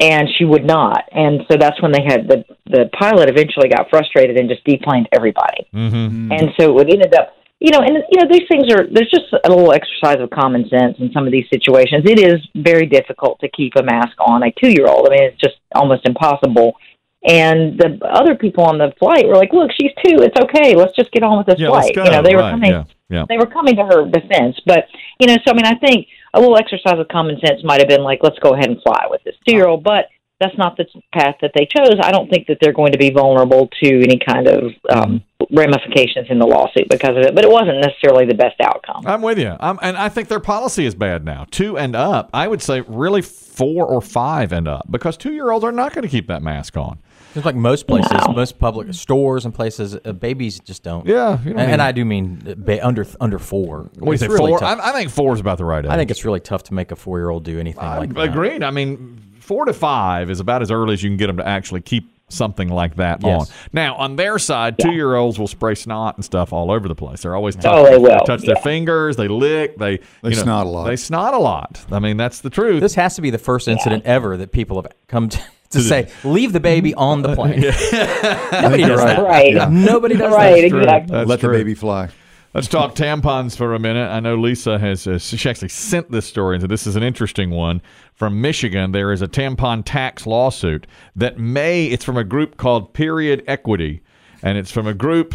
and 0.00 0.28
she 0.38 0.44
would 0.44 0.64
not. 0.64 1.04
And 1.12 1.42
so 1.50 1.56
that's 1.58 1.80
when 1.82 1.92
they 1.92 2.02
had 2.06 2.28
the 2.28 2.44
the 2.66 2.88
pilot 2.98 3.28
eventually 3.28 3.68
got 3.68 3.90
frustrated 3.90 4.36
and 4.36 4.48
just 4.48 4.64
deplaned 4.64 5.08
everybody. 5.12 5.68
Mm-hmm. 5.74 6.32
And 6.32 6.50
so 6.58 6.78
it 6.78 6.88
ended 6.90 7.14
up 7.14 7.36
you 7.62 7.70
know, 7.70 7.78
and 7.78 8.02
you 8.10 8.20
know, 8.20 8.28
these 8.28 8.48
things 8.48 8.64
are 8.72 8.88
there's 8.90 9.10
just 9.10 9.32
a 9.32 9.48
little 9.48 9.72
exercise 9.72 10.18
of 10.18 10.30
common 10.30 10.68
sense 10.68 10.96
in 10.98 11.12
some 11.12 11.26
of 11.26 11.32
these 11.32 11.46
situations. 11.48 12.02
It 12.04 12.18
is 12.18 12.40
very 12.56 12.86
difficult 12.86 13.38
to 13.38 13.48
keep 13.48 13.74
a 13.76 13.84
mask 13.84 14.18
on 14.18 14.42
a 14.42 14.50
two 14.50 14.72
year 14.72 14.88
old. 14.88 15.06
I 15.06 15.10
mean, 15.10 15.22
it's 15.22 15.40
just 15.40 15.54
almost 15.72 16.04
impossible. 16.04 16.74
And 17.24 17.78
the 17.78 17.98
other 18.04 18.34
people 18.34 18.64
on 18.64 18.78
the 18.78 18.92
flight 18.98 19.28
were 19.28 19.36
like, 19.36 19.52
"Look, 19.52 19.70
she's 19.72 19.92
two. 20.04 20.22
It's 20.22 20.36
okay. 20.40 20.74
Let's 20.74 20.94
just 20.96 21.12
get 21.12 21.22
on 21.22 21.38
with 21.38 21.46
this 21.46 21.60
Yeah, 21.60 21.68
flight." 21.68 21.94
You 21.94 22.10
know, 22.10 22.22
they 22.22 22.34
were 22.34 22.50
coming 22.50 22.70
Yeah, 22.72 22.84
yeah. 23.08 23.24
they 23.28 23.38
were 23.38 23.46
coming 23.46 23.76
to 23.76 23.84
her 23.84 24.06
defense. 24.06 24.58
But 24.66 24.86
you 25.20 25.28
know, 25.28 25.36
so 25.46 25.52
I 25.52 25.54
mean, 25.54 25.66
I 25.66 25.74
think 25.74 26.08
a 26.34 26.40
little 26.40 26.56
exercise 26.56 26.98
of 26.98 27.06
common 27.08 27.38
sense 27.38 27.62
might 27.62 27.80
have 27.80 27.88
been 27.88 28.02
like, 28.02 28.20
let's 28.22 28.38
go 28.40 28.54
ahead 28.54 28.68
and 28.68 28.82
fly 28.82 29.06
with 29.08 29.22
this 29.24 29.36
two 29.46 29.54
year 29.54 29.68
old. 29.68 29.84
But 29.84 30.06
that's 30.42 30.58
not 30.58 30.76
the 30.76 30.86
path 31.12 31.36
that 31.40 31.52
they 31.54 31.66
chose. 31.66 31.98
I 32.02 32.10
don't 32.10 32.28
think 32.28 32.48
that 32.48 32.58
they're 32.60 32.72
going 32.72 32.92
to 32.92 32.98
be 32.98 33.10
vulnerable 33.10 33.68
to 33.82 34.02
any 34.02 34.18
kind 34.18 34.48
of 34.48 34.72
um, 34.90 35.22
ramifications 35.52 36.26
in 36.30 36.38
the 36.38 36.46
lawsuit 36.46 36.88
because 36.90 37.10
of 37.10 37.18
it. 37.18 37.34
But 37.34 37.44
it 37.44 37.50
wasn't 37.50 37.80
necessarily 37.80 38.26
the 38.26 38.34
best 38.34 38.60
outcome. 38.60 39.06
I'm 39.06 39.22
with 39.22 39.38
you. 39.38 39.54
Um, 39.60 39.78
and 39.82 39.96
I 39.96 40.08
think 40.08 40.28
their 40.28 40.40
policy 40.40 40.84
is 40.84 40.94
bad 40.94 41.24
now. 41.24 41.46
Two 41.50 41.78
and 41.78 41.94
up. 41.94 42.28
I 42.34 42.48
would 42.48 42.60
say 42.60 42.80
really 42.80 43.22
four 43.22 43.86
or 43.86 44.00
five 44.00 44.52
and 44.52 44.66
up 44.66 44.90
because 44.90 45.16
two 45.16 45.32
year 45.32 45.50
olds 45.52 45.64
are 45.64 45.72
not 45.72 45.94
going 45.94 46.02
to 46.02 46.08
keep 46.08 46.26
that 46.26 46.42
mask 46.42 46.76
on. 46.76 46.98
It's 47.34 47.44
like 47.44 47.54
most 47.56 47.86
places, 47.86 48.10
No. 48.26 48.34
most 48.34 48.58
public 48.58 48.92
stores 48.94 49.44
and 49.44 49.54
places, 49.54 49.96
uh, 50.04 50.12
babies 50.12 50.60
just 50.60 50.82
don't. 50.82 51.06
Yeah. 51.06 51.38
You 51.42 51.48
And, 51.50 51.56
know, 51.56 51.62
and 51.62 51.82
I 51.82 51.92
do 51.92 52.04
mean 52.04 52.42
uh, 52.46 52.54
ba- 52.56 52.84
under 52.86 53.06
under 53.20 53.38
four. 53.38 53.90
what 53.94 53.94
do 53.98 54.04
you 54.06 54.12
It's 54.12 54.22
say? 54.22 54.28
really 54.28 54.50
four? 54.50 54.58
tough. 54.58 54.78
I, 54.80 54.90
I 54.90 54.92
think 54.92 55.10
four 55.10 55.32
is 55.34 55.40
about 55.40 55.58
the 55.58 55.64
right 55.64 55.84
age. 55.84 55.90
I 55.90 55.96
think 55.96 56.10
it's 56.10 56.24
really 56.24 56.40
tough 56.40 56.64
to 56.64 56.74
make 56.74 56.90
a 56.92 56.96
four 56.96 57.18
year 57.18 57.30
old 57.30 57.44
do 57.44 57.58
anything 57.58 57.82
like 57.84 58.12
that. 58.14 58.20
Agreed. 58.22 58.62
I 58.62 58.70
mean, 58.70 59.22
four 59.40 59.64
to 59.64 59.72
five 59.72 60.30
is 60.30 60.40
about 60.40 60.62
as 60.62 60.70
early 60.70 60.94
as 60.94 61.02
you 61.02 61.10
can 61.10 61.16
get 61.16 61.26
them 61.28 61.36
to 61.38 61.46
actually 61.48 61.80
keep 61.80 62.10
something 62.28 62.68
like 62.70 62.96
that 62.96 63.20
Yes. 63.22 63.50
on. 63.50 63.56
Now, 63.74 63.94
on 63.96 64.16
their 64.16 64.38
side, 64.38 64.78
two 64.78 64.92
year 64.92 65.14
olds 65.16 65.38
will 65.38 65.46
spray 65.48 65.74
snot 65.74 66.16
and 66.16 66.24
stuff 66.24 66.50
all 66.50 66.70
over 66.70 66.88
the 66.88 66.94
place. 66.94 67.20
They're 67.22 67.34
always 67.36 67.56
Oh, 67.62 67.84
they 67.84 67.98
will. 67.98 68.20
touch 68.20 68.40
their 68.42 68.56
fingers, 68.56 69.16
they 69.16 69.28
lick, 69.28 69.76
they 69.76 69.98
They 70.22 70.30
you 70.30 70.36
know, 70.36 70.42
snot 70.42 70.66
a 70.66 70.68
lot. 70.70 70.84
They 70.86 70.96
snot 70.96 71.34
a 71.34 71.38
lot. 71.38 71.84
I 71.92 71.98
mean, 71.98 72.16
that's 72.16 72.40
the 72.40 72.48
truth. 72.48 72.80
This 72.80 72.94
has 72.94 73.16
to 73.16 73.20
be 73.22 73.28
the 73.28 73.36
first 73.38 73.68
incident 73.68 74.06
ever 74.06 74.38
that 74.38 74.50
people 74.50 74.80
have 74.80 74.90
come 75.08 75.28
to, 75.28 75.38
to 75.72 75.80
say, 75.80 76.10
leave 76.24 76.52
the 76.52 76.60
baby 76.60 76.94
on 76.94 77.22
the 77.22 77.34
plane. 77.34 77.60
Nobody 77.62 78.82
does 78.84 79.00
that. 79.00 79.22
Right. 79.22 79.52
Yeah. 79.54 79.68
Nobody 79.70 80.16
does 80.16 80.32
Right, 80.32 80.62
that. 80.62 80.68
true. 80.70 80.80
exactly. 80.80 81.12
That's 81.16 81.28
Let 81.28 81.40
true. 81.40 81.52
the 81.52 81.58
baby 81.58 81.74
fly. 81.74 82.08
Let's 82.54 82.68
talk 82.68 82.94
tampons 82.94 83.56
for 83.56 83.74
a 83.74 83.78
minute. 83.78 84.08
I 84.10 84.20
know 84.20 84.34
Lisa 84.36 84.78
has 84.78 85.06
uh, 85.06 85.18
she 85.18 85.48
actually 85.48 85.70
sent 85.70 86.10
this 86.10 86.26
story, 86.26 86.56
and 86.56 86.60
so 86.62 86.66
this 86.66 86.86
is 86.86 86.96
an 86.96 87.02
interesting 87.02 87.48
one 87.50 87.80
from 88.14 88.42
Michigan. 88.42 88.92
There 88.92 89.10
is 89.10 89.22
a 89.22 89.26
tampon 89.26 89.82
tax 89.86 90.26
lawsuit 90.26 90.86
that 91.16 91.38
may 91.38 91.86
it's 91.86 92.04
from 92.04 92.18
a 92.18 92.24
group 92.24 92.58
called 92.58 92.92
Period 92.92 93.42
Equity, 93.46 94.02
and 94.42 94.58
it's 94.58 94.70
from 94.70 94.86
a 94.86 94.92
group 94.92 95.34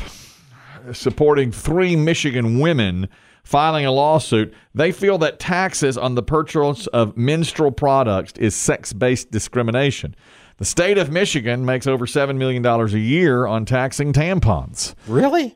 supporting 0.93 1.51
three 1.51 1.95
Michigan 1.95 2.59
women 2.59 3.09
filing 3.47 3.85
a 3.85 3.91
lawsuit. 3.91 4.53
They 4.75 4.91
feel 4.91 5.17
that 5.19 5.39
taxes 5.39 5.97
on 5.97 6.15
the 6.15 6.21
purchase 6.23 6.85
of 6.87 7.15
menstrual 7.15 7.71
products 7.71 8.33
is 8.37 8.53
sex 8.55 8.91
based 8.93 9.31
discrimination. 9.31 10.15
The 10.57 10.65
state 10.65 10.97
of 10.97 11.11
Michigan 11.11 11.63
makes 11.65 11.87
over 11.87 12.05
$7 12.05 12.35
million 12.35 12.65
a 12.65 12.85
year 12.97 13.45
on 13.47 13.63
taxing 13.65 14.11
tampons. 14.11 14.95
Really? 15.07 15.55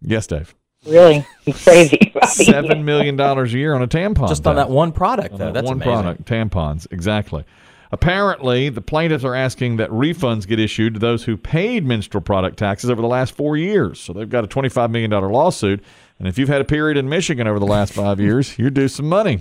Yes, 0.00 0.26
Dave. 0.26 0.54
Really, 0.86 1.26
It's 1.46 1.62
crazy. 1.64 1.98
$7 2.14 2.82
million 2.84 3.18
a 3.20 3.44
year 3.46 3.74
on 3.74 3.82
a 3.82 3.88
tampon. 3.88 4.28
Just 4.28 4.46
on 4.46 4.56
Dave. 4.56 4.66
that 4.66 4.70
one 4.72 4.90
product, 4.92 5.32
On 5.34 5.38
though. 5.38 5.44
that 5.46 5.54
That's 5.54 5.66
one 5.66 5.80
amazing. 5.82 5.92
product, 5.92 6.24
tampons, 6.24 6.86
exactly. 6.92 7.44
Apparently, 7.92 8.68
the 8.68 8.80
plaintiffs 8.80 9.22
are 9.24 9.34
asking 9.34 9.76
that 9.76 9.90
refunds 9.90 10.46
get 10.46 10.58
issued 10.58 10.94
to 10.94 11.00
those 11.00 11.24
who 11.24 11.36
paid 11.36 11.84
menstrual 11.84 12.20
product 12.22 12.56
taxes 12.58 12.90
over 12.90 13.00
the 13.00 13.08
last 13.08 13.34
four 13.36 13.56
years. 13.56 14.00
So 14.00 14.12
they've 14.12 14.28
got 14.28 14.44
a 14.44 14.48
$25 14.48 14.90
million 14.90 15.10
lawsuit. 15.10 15.82
And 16.18 16.28
if 16.28 16.38
you've 16.38 16.48
had 16.48 16.60
a 16.60 16.64
period 16.64 16.96
in 16.96 17.08
Michigan 17.08 17.46
over 17.46 17.58
the 17.58 17.66
last 17.66 17.92
five 17.92 18.20
years, 18.20 18.58
you're 18.58 18.70
due 18.70 18.88
some 18.88 19.08
money. 19.08 19.40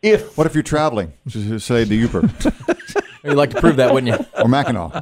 If 0.00 0.38
What 0.38 0.46
if 0.46 0.54
you're 0.54 0.62
traveling? 0.62 1.12
Say 1.28 1.84
the 1.84 1.96
Uber 1.96 2.30
You'd 3.24 3.34
like 3.34 3.50
to 3.50 3.60
prove 3.60 3.76
that, 3.76 3.92
wouldn't 3.92 4.16
you? 4.16 4.26
or 4.40 4.48
Mackinac. 4.48 4.92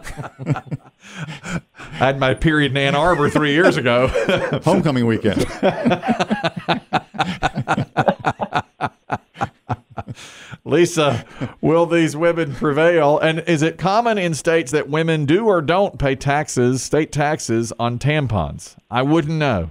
I 0.43 1.61
had 1.93 2.19
my 2.19 2.33
period 2.33 2.71
in 2.73 2.79
Ann 2.79 2.95
Arbor 2.95 3.29
three 3.29 3.53
years 3.53 3.76
ago, 3.76 4.09
Homecoming 4.65 5.05
weekend. 5.07 5.45
Lisa, 10.65 11.25
will 11.61 11.87
these 11.87 12.17
women 12.17 12.55
prevail? 12.55 13.19
And 13.19 13.41
is 13.41 13.62
it 13.62 13.79
common 13.79 14.19
in 14.19 14.35
states 14.35 14.73
that 14.73 14.88
women 14.88 15.26
do 15.26 15.47
or 15.47 15.62
don't 15.62 15.99
pay 15.99 16.17
taxes, 16.17 16.83
state 16.83 17.12
taxes 17.12 17.73
on 17.79 17.99
tampons? 17.99 18.76
I 18.91 19.03
wouldn't 19.03 19.38
know. 19.38 19.71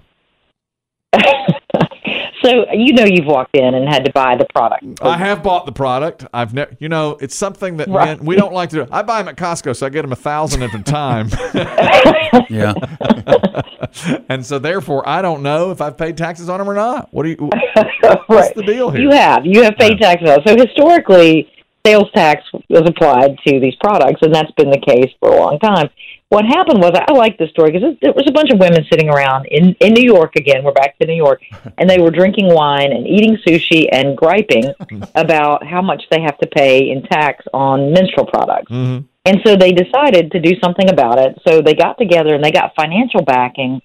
so 2.43 2.65
you 2.73 2.93
know 2.93 3.05
you've 3.05 3.25
walked 3.25 3.55
in 3.55 3.73
and 3.73 3.87
had 3.87 4.05
to 4.05 4.11
buy 4.11 4.35
the 4.35 4.45
product. 4.53 5.01
I 5.01 5.17
have 5.17 5.41
bought 5.43 5.65
the 5.65 5.71
product. 5.71 6.25
I've 6.33 6.53
never, 6.53 6.75
you 6.79 6.89
know, 6.89 7.17
it's 7.21 7.35
something 7.35 7.77
that 7.77 7.87
Right. 7.87 8.17
men, 8.17 8.25
we 8.25 8.35
don't 8.35 8.53
like 8.53 8.69
to 8.71 8.85
do. 8.85 8.87
I 8.91 9.01
buy 9.01 9.19
them 9.21 9.29
at 9.29 9.35
Costco, 9.37 9.75
so 9.75 9.85
I 9.85 9.89
get 9.89 10.01
them 10.03 10.11
a 10.11 10.15
thousand 10.15 10.63
at 10.63 10.73
a 10.73 10.81
time, 10.83 11.29
Yeah. 12.49 12.73
and 14.29 14.45
so 14.45 14.59
therefore 14.59 15.07
I 15.07 15.21
don't 15.21 15.41
know 15.43 15.71
if 15.71 15.81
I've 15.81 15.97
paid 15.97 16.17
taxes 16.17 16.49
on 16.49 16.59
them 16.59 16.69
or 16.69 16.73
not. 16.75 17.09
What 17.13 17.23
do 17.23 17.29
you? 17.29 17.49
right. 17.75 18.19
What's 18.27 18.53
the 18.53 18.63
deal 18.63 18.89
here? 18.91 19.01
You 19.01 19.11
have. 19.11 19.45
You 19.45 19.63
have 19.63 19.75
paid 19.77 19.99
taxes. 19.99 20.29
on 20.29 20.39
it. 20.41 20.47
So 20.47 20.55
historically, 20.55 21.49
sales 21.85 22.09
tax 22.13 22.43
was 22.69 22.83
applied 22.85 23.37
to 23.47 23.59
these 23.59 23.75
products, 23.81 24.21
and 24.21 24.33
that's 24.33 24.51
been 24.51 24.69
the 24.71 24.79
case 24.79 25.11
for 25.19 25.29
a 25.29 25.39
long 25.39 25.59
time. 25.59 25.89
What 26.35 26.43
happened 26.43 26.81
was, 26.81 26.91
I 26.93 27.13
like 27.13 27.37
this 27.37 27.49
story 27.51 27.71
because 27.71 27.95
there 28.01 28.11
was 28.11 28.25
a 28.27 28.33
bunch 28.33 28.51
of 28.51 28.59
women 28.59 28.83
sitting 28.91 29.07
around 29.07 29.45
in, 29.45 29.73
in 29.79 29.93
New 29.93 30.03
York 30.03 30.35
again. 30.35 30.65
We're 30.65 30.73
back 30.73 30.99
to 30.99 31.07
New 31.07 31.15
York, 31.15 31.41
and 31.77 31.89
they 31.89 31.97
were 31.97 32.11
drinking 32.11 32.53
wine 32.53 32.91
and 32.91 33.07
eating 33.07 33.37
sushi 33.47 33.87
and 33.89 34.17
griping 34.17 34.65
about 35.15 35.65
how 35.65 35.81
much 35.81 36.03
they 36.11 36.19
have 36.19 36.37
to 36.39 36.47
pay 36.47 36.91
in 36.91 37.03
tax 37.03 37.45
on 37.53 37.93
menstrual 37.93 38.25
products. 38.25 38.69
Mhm. 38.69 39.05
And 39.23 39.37
so 39.45 39.55
they 39.55 39.71
decided 39.71 40.33
to 40.33 40.41
do 40.41 40.59
something 40.61 40.89
about 40.89 41.19
it. 41.19 41.39
So 41.47 41.61
they 41.61 41.73
got 41.73 41.97
together 41.97 42.35
and 42.35 42.43
they 42.43 42.51
got 42.51 42.75
financial 42.75 43.21
backing 43.21 43.81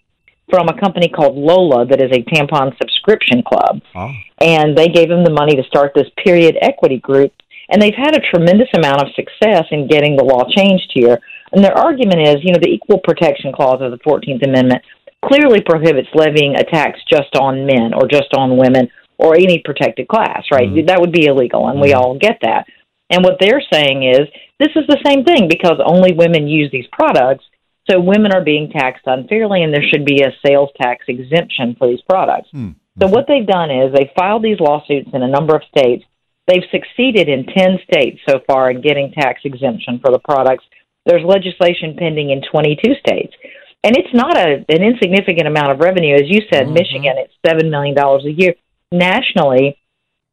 from 0.51 0.69
a 0.69 0.81
company 0.81 1.09
called 1.09 1.37
Lola 1.37 1.87
that 1.87 2.03
is 2.03 2.11
a 2.11 2.25
tampon 2.35 2.77
subscription 2.79 3.45
club. 3.45 3.81
Ah. 3.95 4.13
And 4.41 4.77
they 4.77 4.89
gave 4.89 5.09
them 5.09 5.23
the 5.23 5.31
money 5.31 5.55
to 5.55 5.63
start 5.69 5.93
this 5.95 6.09
period 6.25 6.57
equity 6.61 6.99
group. 6.99 7.33
And 7.71 7.81
they've 7.81 7.95
had 7.95 8.17
a 8.17 8.21
tremendous 8.21 8.69
amount 8.75 9.03
of 9.03 9.15
success 9.15 9.67
in 9.71 9.87
getting 9.87 10.17
the 10.17 10.25
law 10.25 10.43
changed 10.51 10.91
here. 10.93 11.21
And 11.53 11.65
their 11.65 11.77
argument 11.77 12.21
is, 12.29 12.37
you 12.43 12.53
know, 12.53 12.61
the 12.61 12.71
Equal 12.71 13.01
Protection 13.03 13.53
Clause 13.53 13.81
of 13.83 13.91
the 13.91 13.99
14th 13.99 14.47
Amendment 14.47 14.83
clearly 15.25 15.61
prohibits 15.61 16.09
levying 16.15 16.57
a 16.57 16.65
tax 16.65 16.99
just 17.09 17.35
on 17.37 17.67
men 17.67 17.93
or 17.95 18.09
just 18.09 18.33
on 18.35 18.57
women 18.57 18.89
or 19.19 19.35
any 19.35 19.61
protected 19.65 20.09
class, 20.09 20.45
right? 20.51 20.69
Mm-hmm. 20.69 20.87
That 20.87 21.01
would 21.01 21.13
be 21.13 21.27
illegal, 21.27 21.69
and 21.69 21.81
we 21.81 21.91
mm-hmm. 21.91 22.01
all 22.01 22.19
get 22.19 22.39
that. 22.43 22.67
And 23.11 23.25
what 23.25 23.37
they're 23.41 23.63
saying 23.73 24.05
is 24.05 24.29
this 24.59 24.71
is 24.77 24.87
the 24.87 25.03
same 25.05 25.25
thing 25.25 25.49
because 25.49 25.79
only 25.85 26.13
women 26.15 26.47
use 26.47 26.71
these 26.71 26.87
products. 26.93 27.45
So 27.91 28.01
women 28.01 28.33
are 28.33 28.45
being 28.45 28.71
taxed 28.71 29.03
unfairly, 29.07 29.63
and 29.63 29.75
there 29.75 29.83
should 29.83 30.05
be 30.05 30.23
a 30.23 30.33
sales 30.47 30.71
tax 30.81 31.05
exemption 31.09 31.75
for 31.77 31.89
these 31.89 32.03
products. 32.09 32.49
Hmm. 32.53 32.71
So 33.01 33.09
what 33.09 33.27
they've 33.27 33.47
done 33.47 33.71
is 33.71 33.93
they 33.93 34.13
filed 34.17 34.43
these 34.43 34.61
lawsuits 34.61 35.11
in 35.13 35.23
a 35.23 35.29
number 35.29 35.57
of 35.57 35.63
states. 35.77 36.05
They've 36.47 36.69
succeeded 36.71 37.29
in 37.29 37.47
10 37.47 37.79
states 37.91 38.21
so 38.29 38.41
far 38.47 38.71
in 38.71 38.81
getting 38.81 39.13
tax 39.13 39.41
exemption 39.45 40.01
for 40.01 40.13
the 40.13 40.19
products. 40.19 40.65
There's 41.07 41.25
legislation 41.25 41.97
pending 41.99 42.31
in 42.31 42.43
22 42.51 42.95
states. 43.05 43.35
And 43.83 43.97
it's 43.97 44.13
not 44.13 44.37
a, 44.37 44.65
an 44.69 44.83
insignificant 44.83 45.47
amount 45.47 45.73
of 45.73 45.81
revenue. 45.81 46.15
As 46.15 46.29
you 46.29 46.43
said, 46.53 46.65
mm-hmm. 46.65 46.75
Michigan, 46.75 47.15
it's 47.17 47.35
$7 47.47 47.71
million 47.71 47.97
a 47.97 48.29
year. 48.29 48.55
Nationally, 48.93 49.79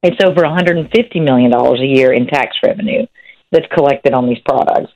it's 0.03 0.21
over 0.23 0.41
$150 0.41 0.91
million 1.23 1.53
a 1.53 1.85
year 1.85 2.13
in 2.13 2.27
tax 2.27 2.57
revenue 2.63 3.05
that's 3.51 3.65
collected 3.73 4.13
on 4.13 4.27
these 4.27 4.41
products. 4.45 4.91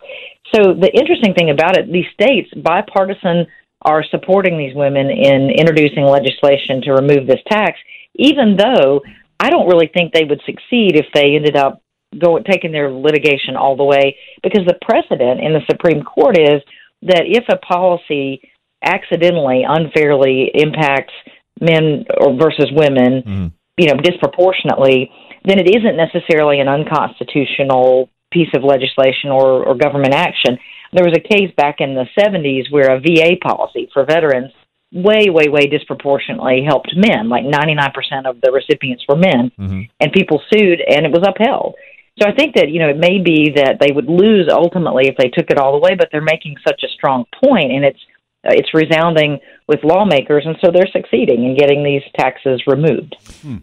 So 0.54 0.74
the 0.74 0.92
interesting 0.94 1.34
thing 1.34 1.50
about 1.50 1.78
it, 1.78 1.92
these 1.92 2.12
states, 2.14 2.50
bipartisan, 2.56 3.48
are 3.84 4.04
supporting 4.12 4.58
these 4.58 4.76
women 4.76 5.10
in 5.10 5.50
introducing 5.50 6.04
legislation 6.04 6.82
to 6.84 6.94
remove 6.94 7.26
this 7.26 7.42
tax, 7.50 7.80
even 8.16 8.58
though 8.58 9.02
I 9.40 9.50
don't 9.50 9.68
really 9.68 9.90
think 9.92 10.14
they 10.14 10.26
would 10.26 10.42
succeed 10.46 10.96
if 10.96 11.08
they 11.14 11.36
ended 11.36 11.56
up 11.56 11.82
go 12.20 12.40
taking 12.40 12.72
their 12.72 12.92
litigation 12.92 13.56
all 13.56 13.76
the 13.76 13.84
way 13.84 14.18
because 14.44 14.66
the 14.66 14.78
precedent 14.82 15.40
in 15.40 15.54
the 15.54 15.62
Supreme 15.70 16.04
Court 16.04 16.38
is 16.38 16.62
that 17.04 17.24
if 17.26 17.46
a 17.50 17.58
policy 17.58 18.42
accidentally 18.84 19.64
unfairly 19.68 20.52
impacts 20.54 21.14
men 21.60 22.06
or 22.20 22.34
versus 22.38 22.70
women, 22.72 23.22
mm-hmm. 23.22 23.48
you 23.78 23.88
know, 23.88 24.00
disproportionately, 24.02 25.12
then 25.46 25.60
it 25.60 25.70
isn't 25.70 25.98
necessarily 25.98 26.60
an 26.60 26.68
unconstitutional 26.68 28.10
piece 28.32 28.50
of 28.56 28.64
legislation 28.64 29.30
or, 29.30 29.66
or 29.66 29.76
government 29.76 30.14
action. 30.14 30.58
There 30.94 31.06
was 31.06 31.16
a 31.16 31.22
case 31.22 31.52
back 31.56 31.78
in 31.80 31.96
the 31.96 32.06
70s 32.20 32.72
where 32.72 32.96
a 32.96 33.00
VA 33.00 33.38
policy 33.42 33.90
for 33.94 34.06
veterans 34.06 34.52
way, 34.94 35.28
way, 35.30 35.48
way 35.48 35.68
disproportionately 35.68 36.64
helped 36.68 36.94
men. 36.96 37.30
Like 37.30 37.46
99% 37.46 38.26
of 38.26 38.42
the 38.42 38.52
recipients 38.52 39.06
were 39.08 39.16
men, 39.16 39.52
mm-hmm. 39.58 39.82
and 40.00 40.12
people 40.12 40.42
sued, 40.52 40.82
and 40.88 41.06
it 41.06 41.12
was 41.12 41.26
upheld. 41.26 41.76
So 42.22 42.28
I 42.30 42.36
think 42.36 42.54
that 42.56 42.70
you 42.70 42.80
know 42.80 42.90
it 42.90 42.98
may 42.98 43.18
be 43.18 43.52
that 43.56 43.78
they 43.80 43.92
would 43.92 44.08
lose 44.08 44.48
ultimately 44.52 45.08
if 45.08 45.18
they 45.18 45.30
took 45.30 45.50
it 45.50 45.58
all 45.58 45.72
the 45.72 45.80
way, 45.80 45.96
but 45.98 46.10
they're 46.12 46.22
making 46.22 46.56
such 46.68 46.84
a 46.84 46.90
strong 46.90 47.26
point, 47.44 47.72
and 47.72 47.84
it's 47.84 48.00
it's 48.44 48.74
resounding 48.74 49.40
with 49.68 49.84
lawmakers, 49.84 50.44
and 50.46 50.58
so 50.64 50.72
they're 50.72 50.88
succeeding 50.92 51.46
in 51.46 51.56
getting 51.56 51.84
these 51.84 52.02
taxes 52.18 52.62
removed. 52.68 53.16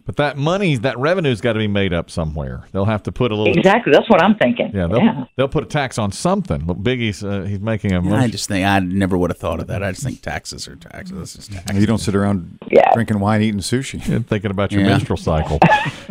But 0.06 0.16
that 0.16 0.36
money, 0.36 0.76
that 0.76 0.98
revenue's 0.98 1.40
got 1.40 1.52
to 1.54 1.58
be 1.58 1.68
made 1.68 1.92
up 1.92 2.10
somewhere. 2.10 2.64
They'll 2.72 2.84
have 2.86 3.02
to 3.04 3.12
put 3.12 3.30
a 3.32 3.34
little. 3.36 3.52
Exactly, 3.56 3.92
that's 3.92 4.08
what 4.08 4.22
I'm 4.22 4.36
thinking. 4.36 4.70
Yeah, 4.74 4.86
they'll, 4.86 4.98
yeah. 5.02 5.24
they'll 5.36 5.48
put 5.48 5.64
a 5.64 5.66
tax 5.66 5.98
on 5.98 6.12
something. 6.12 6.66
Look, 6.66 6.78
Biggie's 6.78 7.22
uh, 7.22 7.42
he's 7.42 7.60
making 7.60 7.92
a. 7.92 8.14
I 8.14 8.28
just 8.28 8.48
think 8.48 8.64
I 8.66 8.78
never 8.80 9.18
would 9.18 9.30
have 9.30 9.38
thought 9.38 9.60
of 9.60 9.66
that. 9.66 9.82
I 9.82 9.90
just 9.92 10.02
think 10.02 10.22
taxes 10.22 10.66
are 10.68 10.76
taxes. 10.76 11.18
It's 11.20 11.34
just 11.48 11.52
taxes. 11.52 11.78
You 11.80 11.86
don't 11.86 11.98
sit 11.98 12.14
around 12.14 12.58
Yeah. 12.70 12.90
drinking 12.94 13.20
wine, 13.20 13.42
eating 13.42 13.60
sushi. 13.60 14.06
and 14.14 14.26
thinking 14.28 14.50
about 14.50 14.72
your 14.72 14.82
Yeah. 14.82 14.88
menstrual 14.88 15.18
cycle. 15.18 15.58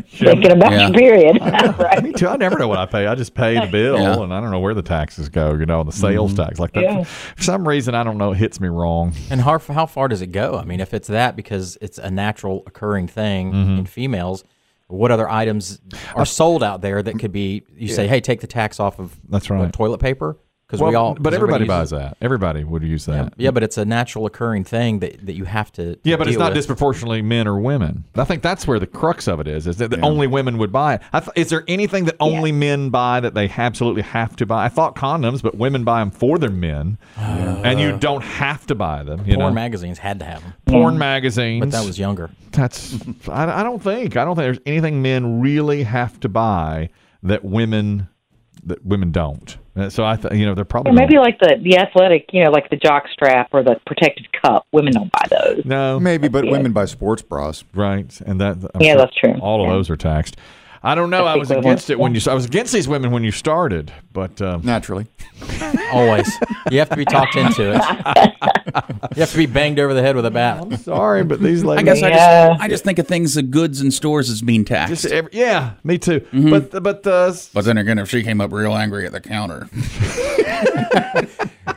Thinking 0.10 0.51
about 0.51 0.72
Yeah. 0.74 0.88
your 0.89 0.94
period, 0.98 1.39
right? 1.41 2.03
Me 2.03 2.12
too. 2.13 2.27
I 2.27 2.36
never 2.38 2.58
know 2.60 2.67
what 2.67 2.77
I 2.79 2.86
pay. 2.86 3.08
I 3.08 3.15
just 3.15 3.34
pay 3.34 3.60
the 3.60 3.67
bill, 3.72 4.00
Yeah. 4.00 4.22
and 4.22 4.34
I 4.34 4.39
don't 4.41 4.51
know 4.51 4.60
where 4.60 4.74
the 4.74 4.82
taxes 4.82 5.29
go. 5.29 5.53
You 5.53 5.65
know, 5.65 5.84
the 5.84 5.91
sales 5.91 6.34
tax 6.36 6.60
like 6.60 6.74
that. 6.74 6.84
Yeah. 6.84 7.03
For 7.03 7.44
some 7.44 7.67
reason, 7.67 7.96
I 7.96 8.03
don't 8.03 8.17
know. 8.17 8.32
It 8.34 8.38
hits 8.38 8.60
me 8.60 8.67
wrong. 8.67 9.13
And 9.32 9.41
how, 9.41 9.58
how 9.60 9.87
far 9.88 10.08
does 10.08 10.22
it 10.22 10.27
go? 10.27 10.56
I 10.56 10.63
mean, 10.65 10.79
if 10.79 10.94
it's 10.94 11.08
that 11.08 11.36
because 11.36 11.77
it's 11.82 11.98
a 11.98 12.12
natural 12.12 12.63
occurring 12.67 13.08
thing 13.08 13.51
Mm-hmm. 13.51 13.79
in 13.79 13.86
females, 13.86 14.44
what 14.88 15.12
other 15.12 15.29
items 15.29 15.82
are 16.15 16.25
sold 16.25 16.63
out 16.63 16.82
there 16.82 17.01
that 17.03 17.17
could 17.20 17.32
be? 17.32 17.63
You 17.75 17.88
say, 17.89 18.08
hey, 18.08 18.22
take 18.22 18.41
the 18.41 18.48
tax 18.48 18.79
off 18.79 19.00
of 19.00 19.20
That's 19.27 19.50
what, 19.50 19.56
right. 19.60 19.74
toilet 19.74 19.98
paper 20.00 20.38
because 20.67 20.81
Well, 20.81 20.89
we 20.89 20.95
all. 20.95 21.15
but 21.17 21.33
everybody 21.33 21.63
uses- 21.63 21.67
buys 21.69 21.89
that. 21.91 22.17
Everybody 22.21 22.65
would 22.65 22.83
use 22.83 23.05
that. 23.05 23.33
Yeah, 23.38 23.51
but 23.51 23.63
it's 23.63 23.77
a 23.77 23.86
natural 23.86 24.25
occurring 24.25 24.65
thing 24.65 25.00
that, 25.00 25.25
that 25.25 25.33
you 25.33 25.45
have 25.45 25.71
to. 25.74 25.95
to 25.95 26.00
Yeah, 26.03 26.17
but 26.17 26.27
it's 26.27 26.38
not 26.38 26.50
with. 26.50 26.55
disproportionately 26.55 27.21
men 27.21 27.47
or 27.47 27.57
women. 27.57 28.03
I 28.15 28.25
think 28.25 28.43
that's 28.43 28.67
where 28.67 28.77
the 28.77 28.86
crux 28.88 29.27
of 29.29 29.39
it 29.39 29.47
is: 29.47 29.65
is 29.65 29.77
that, 29.77 29.91
that 29.91 30.01
only 30.01 30.27
women 30.27 30.57
would 30.57 30.74
buy 30.74 30.95
it. 30.95 31.01
I 31.13 31.21
th- 31.21 31.31
is 31.38 31.50
there 31.50 31.63
anything 31.69 32.03
that 32.05 32.15
only 32.19 32.51
men 32.51 32.89
buy 32.89 33.21
that 33.21 33.33
they 33.33 33.47
absolutely 33.50 34.01
have 34.01 34.36
to 34.36 34.45
buy? 34.45 34.65
I 34.65 34.69
thought 34.69 34.95
condoms, 34.95 35.41
but 35.41 35.55
women 35.55 35.86
buy 35.86 36.00
them 36.00 36.12
for 36.12 36.38
their 36.38 36.50
men, 36.51 36.97
and 37.17 37.79
you 37.79 37.97
don't 37.97 38.24
have 38.24 38.67
to 38.67 38.75
buy 38.75 39.03
them. 39.03 39.19
You 39.25 39.36
Porn 39.36 39.50
know, 39.50 39.53
magazines 39.53 40.00
had 40.00 40.19
to 40.19 40.25
have 40.25 40.41
them, 40.43 40.53
porn 40.65 40.97
magazines. 40.97 41.62
but 41.62 41.71
that 41.71 41.86
was 41.86 41.97
younger. 41.97 42.29
that's. 42.51 42.93
I, 43.29 43.62
I 43.62 43.63
don't 43.63 43.81
think. 43.81 44.17
I 44.17 44.25
don't 44.25 44.36
think 44.36 44.43
there's 44.45 44.59
anything 44.65 45.01
men 45.01 45.39
really 45.39 45.83
have 45.83 46.19
to 46.19 46.29
buy 46.29 46.89
that 47.24 47.45
women 47.45 48.09
that 48.63 48.86
women 48.86 49.12
don't. 49.12 49.57
Uh, 49.77 49.89
So 49.89 50.05
I, 50.05 50.15
th- 50.15 50.34
you 50.34 50.46
know, 50.46 50.55
they're 50.55 50.65
probably 50.65 50.91
Or 50.91 50.96
maybe 50.96 51.17
like 51.17 51.39
the 51.39 51.55
the 51.62 51.77
athletic, 51.77 52.29
you 52.34 52.43
know, 52.43 52.51
like 52.51 52.69
the 52.69 52.77
jock 52.77 53.03
strap 53.12 53.50
or 53.53 53.63
the 53.63 53.79
protective 53.86 54.25
cup. 54.43 54.65
Women 54.72 54.93
don't 54.93 55.12
buy 55.12 55.27
those. 55.29 55.65
no, 55.65 56.00
Maybe, 56.00 56.27
but 56.27 56.46
women 56.46 56.74
buy 56.74 56.86
sports 56.86 57.22
bras. 57.22 57.63
Right, 57.74 58.19
and 58.22 58.41
that 58.41 58.57
I'm 58.74 58.81
Yeah, 58.81 58.96
that's 58.98 59.15
true. 59.15 59.36
All 59.39 59.63
of 59.63 59.69
those 59.69 59.89
are 59.89 59.98
taxed. 59.98 60.38
I 60.84 60.96
don't 60.96 61.10
know. 61.10 61.25
I 61.25 61.36
was 61.36 61.51
against 61.51 61.89
it 61.89 62.00
when 62.00 62.15
you. 62.15 62.22
I 62.29 62.34
was 62.34 62.46
against 62.46 62.74
these 62.74 62.88
women 62.88 63.12
when 63.12 63.24
you 63.24 63.31
started, 63.31 63.91
but 64.13 64.41
um, 64.41 64.62
Naturally. 64.63 65.07
Always. 65.91 66.29
You 66.72 66.79
have 66.79 66.89
to 66.89 66.96
be 66.96 67.05
talked 67.05 67.36
into 67.36 67.72
it. 67.74 67.81
You 69.15 69.19
have 69.22 69.31
to 69.31 69.38
be 69.38 69.46
banged 69.46 69.79
over 69.79 69.93
the 69.93 70.01
head 70.01 70.15
with 70.15 70.25
a 70.25 70.31
bat. 70.31 70.62
I'm 70.62 70.75
sorry, 70.77 71.24
but 71.24 71.39
these 71.41 71.63
I 71.63 71.67
ladies. 71.67 71.86
guess 71.86 72.03
I 72.03 72.10
Yeah. 72.10 72.48
just 72.50 72.62
I 72.62 72.67
just 72.67 72.84
think 72.84 73.00
of 73.00 73.07
things 73.07 73.34
the 73.36 73.41
goods 73.43 73.81
and 73.81 73.93
stores 73.93 74.29
as 74.29 74.41
being 74.41 74.65
taxed. 74.65 74.89
Just 75.01 75.05
every, 75.13 75.31
yeah, 75.34 75.74
me 75.84 75.98
too. 75.98 76.19
Mm-hmm. 76.19 76.50
But 76.50 76.84
but 76.84 77.07
uh, 77.07 77.34
but 77.53 77.65
then 77.65 77.77
again, 77.77 78.00
if 78.00 78.10
she 78.10 78.24
came 78.24 78.41
up 78.41 78.51
real 78.51 78.75
angry 78.75 79.05
at 79.05 79.12
the 79.13 79.22
counter, 79.22 79.69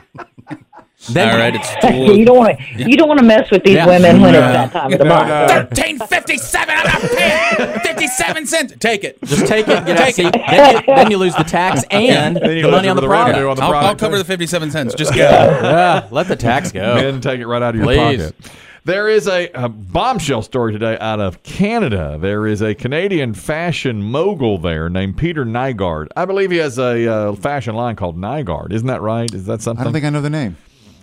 Then, 1.09 1.29
all 1.31 1.37
right, 1.39 1.55
it's 1.55 1.83
you 2.17 2.25
don't 2.25 2.37
want 2.37 2.57
to 2.59 2.89
you 2.89 2.95
don't 2.95 3.07
want 3.07 3.19
to 3.19 3.25
mess 3.25 3.49
with 3.49 3.63
these 3.63 3.73
Yeah. 3.75 3.87
women 3.87 4.21
when 4.21 4.33
No. 4.33 4.39
it's 4.39 4.53
that 4.53 4.71
time 4.71 4.93
of 4.93 4.99
the 4.99 5.05
month. 5.05 5.69
thirteen 5.69 5.97
fifty 5.99 6.37
seven. 6.37 6.75
I'm 6.77 6.85
not 6.85 7.01
paying 7.11 7.79
fifty 7.79 8.07
seven 8.07 8.45
cents. 8.45 8.73
Take 8.79 9.03
it. 9.03 9.17
Just 9.23 9.47
take 9.47 9.67
it 9.67 9.77
and 9.77 9.85
get 9.87 9.97
out. 9.97 10.13
See, 10.13 10.29
then, 10.29 10.75
you, 10.75 10.81
then 10.95 11.11
you 11.11 11.17
lose 11.17 11.35
the 11.35 11.43
tax 11.43 11.83
and 11.91 12.37
the 12.37 12.61
money 12.69 12.87
on 12.87 12.95
the 12.95 13.01
the 13.01 13.07
product. 13.07 13.37
on 13.39 13.55
the 13.57 13.63
I'll, 13.63 13.73
I'll 13.73 13.95
cover 13.95 14.17
the 14.17 14.23
fifty 14.25 14.45
seven 14.45 14.69
cents. 14.69 14.93
Just 14.93 15.13
go. 15.15 15.17
Yeah, 15.21 16.07
let 16.11 16.27
the 16.27 16.35
tax 16.35 16.71
go. 16.71 16.95
men 16.95 17.19
take 17.19 17.39
it 17.39 17.47
right 17.47 17.61
out 17.63 17.69
of 17.73 17.75
your 17.77 17.85
Please. 17.85 18.31
pocket. 18.31 18.35
There 18.83 19.09
is 19.09 19.27
a, 19.27 19.47
a 19.53 19.69
bombshell 19.69 20.41
story 20.41 20.73
today 20.73 20.97
out 20.99 21.19
of 21.19 21.43
Canada. 21.43 22.17
There 22.19 22.47
is 22.47 22.61
a 22.63 22.73
Canadian 22.73 23.33
fashion 23.35 24.01
mogul 24.01 24.57
there 24.57 24.89
named 24.89 25.17
Peter 25.17 25.45
Nygard. 25.45 26.07
I 26.15 26.25
believe 26.25 26.49
he 26.49 26.57
has 26.57 26.79
a 26.79 27.07
uh, 27.07 27.33
fashion 27.35 27.75
line 27.75 27.95
called 27.95 28.17
Nygard. 28.17 28.71
Isn't 28.71 28.87
that 28.87 29.01
right? 29.01 29.31
Is 29.31 29.45
that 29.45 29.61
something? 29.61 29.81
I 29.81 29.83
don't 29.83 29.93
think 29.93 30.05
I 30.05 30.09
know 30.09 30.21
the 30.21 30.31
name. 30.31 30.57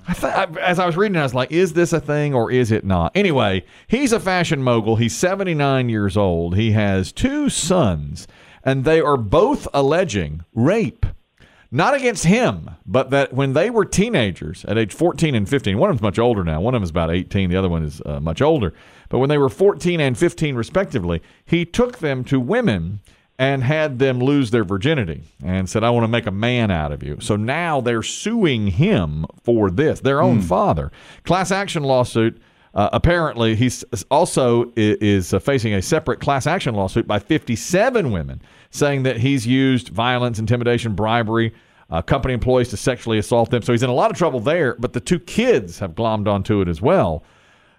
I 0.09 0.15
th- 0.15 0.25
I, 0.25 0.45
as 0.61 0.79
I 0.79 0.87
was 0.87 0.97
reading, 0.97 1.19
I 1.19 1.23
was 1.23 1.35
like, 1.35 1.53
"Is 1.53 1.75
this 1.75 1.93
a 1.93 2.01
thing 2.01 2.35
or 2.35 2.51
is 2.51 2.73
it 2.73 2.83
not?" 2.85 3.13
Anyway, 3.15 3.65
he's 3.87 4.13
a 4.13 4.19
fashion 4.19 4.63
mogul. 4.63 4.97
He's 4.97 5.15
79 5.15 5.91
years 5.91 6.17
old. 6.17 6.57
He 6.57 6.73
has 6.73 7.13
two 7.13 7.51
sons, 7.51 8.27
and 8.65 8.85
they 8.85 9.01
are 9.01 9.19
both 9.19 9.69
alleging 9.75 10.45
rape, 10.55 11.05
not 11.71 11.95
against 11.95 12.25
him, 12.25 12.71
but 12.87 13.11
that 13.11 13.35
when 13.35 13.53
they 13.53 13.69
were 13.69 13.85
teenagers 13.85 14.65
at 14.65 14.79
age 14.79 14.95
14 14.95 15.35
and 15.35 15.47
15, 15.47 15.77
one 15.77 15.91
of 15.91 15.97
them's 15.97 16.03
much 16.03 16.19
older 16.19 16.43
now. 16.43 16.61
One 16.61 16.75
of 16.75 16.81
them 16.81 16.85
is 16.85 16.91
about 16.91 17.11
18. 17.11 17.51
The 17.51 17.57
other 17.57 17.69
one 17.69 17.83
is 17.85 18.01
uh, 18.07 18.19
much 18.19 18.41
older. 18.41 18.73
But 19.11 19.19
when 19.19 19.29
they 19.29 19.39
were 19.39 19.51
14 19.51 20.01
and 20.01 20.17
15, 20.17 20.55
respectively, 20.55 21.23
he 21.45 21.67
took 21.67 21.99
them 21.99 22.25
to 22.25 22.41
women 22.41 23.01
and 23.39 23.63
had 23.63 24.01
them 24.01 24.19
lose 24.19 24.51
their 24.51 24.65
virginity 24.65 25.23
and 25.45 25.71
said, 25.71 25.85
I 25.85 25.91
want 25.91 26.05
to 26.05 26.09
make 26.09 26.27
a 26.27 26.33
man 26.33 26.71
out 26.73 26.91
of 26.91 27.05
you. 27.05 27.19
So 27.21 27.37
now 27.37 27.81
they're 27.81 28.03
suing 28.03 28.67
him 28.67 29.27
for 29.45 29.71
this, 29.71 30.01
their 30.01 30.21
own 30.21 30.43
father. 30.43 30.91
Class 31.25 31.53
action 31.53 31.85
lawsuit. 31.85 32.41
Uh, 32.75 32.91
apparently, 32.93 33.55
he's 33.57 33.83
also 34.11 34.73
is 34.77 35.33
uh, 35.33 35.39
facing 35.39 35.73
a 35.75 35.81
separate 35.81 36.21
class 36.21 36.47
action 36.47 36.75
lawsuit 36.75 37.07
by 37.07 37.19
57 37.19 38.11
women, 38.11 38.43
saying 38.71 39.05
that 39.05 39.17
he's 39.17 39.47
used 39.47 39.89
violence, 39.89 40.39
intimidation, 40.39 40.95
bribery, 40.95 41.55
uh, 41.91 42.03
company 42.03 42.35
employees 42.35 42.69
to 42.69 42.77
sexually 42.77 43.19
assault 43.19 43.51
them. 43.51 43.63
So 43.63 43.73
he's 43.73 43.83
in 43.83 43.91
a 43.91 43.95
lot 43.95 44.11
of 44.11 44.17
trouble 44.19 44.41
there. 44.41 44.75
But 44.79 44.93
the 44.93 45.01
two 45.01 45.19
kids 45.19 45.79
have 45.79 45.95
glommed 45.95 46.29
onto 46.29 46.61
it 46.61 46.69
as 46.69 46.83
well. 46.83 47.25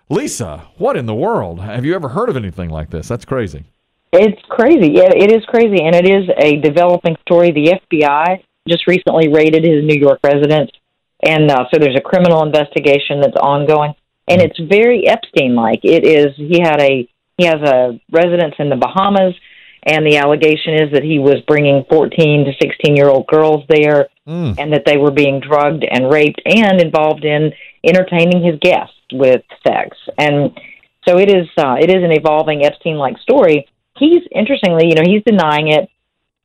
Lisa, 0.10 0.68
what 0.78 0.98
in 0.98 1.06
the 1.06 1.14
world? 1.14 1.60
Have 1.60 1.86
you 1.86 1.94
ever 1.94 2.10
heard 2.10 2.30
of 2.30 2.36
anything 2.36 2.70
like 2.70 2.90
this? 2.90 3.08
That's 3.08 3.26
crazy. 3.26 3.66
It's 4.12 4.42
crazy. 4.50 4.94
Yeah, 4.94 5.12
it 5.16 5.32
is 5.32 5.46
crazy, 5.46 5.84
and 5.84 5.96
it 5.96 6.10
is 6.10 6.30
a 6.38 6.58
developing 6.58 7.16
story. 7.22 7.52
The 7.52 7.80
FBI 7.92 8.44
just 8.68 8.88
recently 8.88 9.30
raided 9.30 9.64
his 9.64 9.84
New 9.84 10.00
York 10.00 10.20
residence, 10.24 10.72
and 11.24 11.52
uh, 11.52 11.66
so 11.72 11.80
there's 11.80 11.98
a 11.98 12.02
criminal 12.02 12.44
investigation 12.44 13.22
that's 13.22 13.38
ongoing, 13.38 13.94
and 14.28 14.42
it's 14.42 14.60
very 14.60 15.08
Epstein-like. 15.08 15.82
It 15.84 16.06
is. 16.06 16.36
He 16.38 16.60
had 16.60 16.82
a 16.82 17.08
he 17.38 17.46
has 17.46 17.62
a 17.62 18.00
residence 18.12 18.56
in 18.58 18.70
the 18.70 18.76
Bahamas, 18.76 19.36
and 19.84 20.06
the 20.06 20.18
allegation 20.18 20.74
is 20.74 20.92
that 20.92 21.04
he 21.04 21.20
was 21.20 21.40
bringing 21.48 21.86
14 21.90 22.46
to 22.46 22.52
16 22.60 22.96
year 22.96 23.10
old 23.10 23.28
girls 23.28 23.64
there, 23.70 24.10
and 24.58 24.74
that 24.74 24.86
they 24.86 24.98
were 24.98 25.12
being 25.12 25.40
drugged 25.40 25.86
and 25.90 26.12
raped 26.12 26.42
and 26.46 26.82
involved 26.82 27.26
in 27.26 27.52
entertaining 27.84 28.44
his 28.44 28.60
guests 28.60 28.96
with 29.14 29.44
sex, 29.66 29.96
and 30.18 30.60
so 31.08 31.20
it 31.20 31.30
is. 31.30 31.48
Uh, 31.56 31.76
it 31.80 31.92
is 31.92 32.04
an 32.04 32.12
evolving 32.12 32.66
Epstein-like 32.66 33.20
story 33.20 33.68
he's 34.00 34.24
interestingly, 34.34 34.88
you 34.88 34.96
know, 34.96 35.04
he's 35.06 35.24
denying 35.26 35.68
it, 35.68 35.90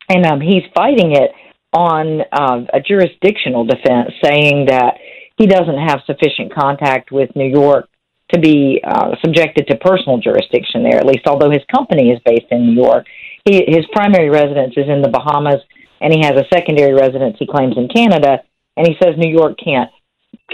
and 0.09 0.27
um, 0.27 0.41
he's 0.41 0.65
fighting 0.75 1.13
it 1.13 1.31
on 1.73 2.21
uh, 2.33 2.61
a 2.73 2.81
jurisdictional 2.81 3.65
defense, 3.65 4.13
saying 4.23 4.67
that 4.67 4.95
he 5.37 5.47
doesn't 5.47 5.79
have 5.79 6.01
sufficient 6.07 6.55
contact 6.55 7.11
with 7.11 7.35
New 7.35 7.49
York 7.49 7.89
to 8.33 8.41
be 8.41 8.83
uh, 8.87 9.17
subjected 9.25 9.67
to 9.69 9.77
personal 9.77 10.19
jurisdiction 10.19 10.83
there. 10.83 10.99
At 10.99 11.07
least, 11.07 11.27
although 11.27 11.51
his 11.51 11.63
company 11.75 12.11
is 12.11 12.21
based 12.25 12.47
in 12.51 12.67
New 12.67 12.83
York, 12.83 13.07
he, 13.45 13.65
his 13.67 13.87
primary 13.93 14.31
residence 14.31 14.75
is 14.77 14.89
in 14.89 15.03
the 15.03 15.09
Bahamas, 15.09 15.61
and 16.01 16.13
he 16.13 16.21
has 16.23 16.35
a 16.35 16.49
secondary 16.53 16.95
residence 16.95 17.37
he 17.39 17.47
claims 17.47 17.77
in 17.77 17.89
Canada. 17.89 18.43
And 18.77 18.87
he 18.87 18.95
says 19.03 19.15
New 19.17 19.31
York 19.31 19.57
can't 19.63 19.91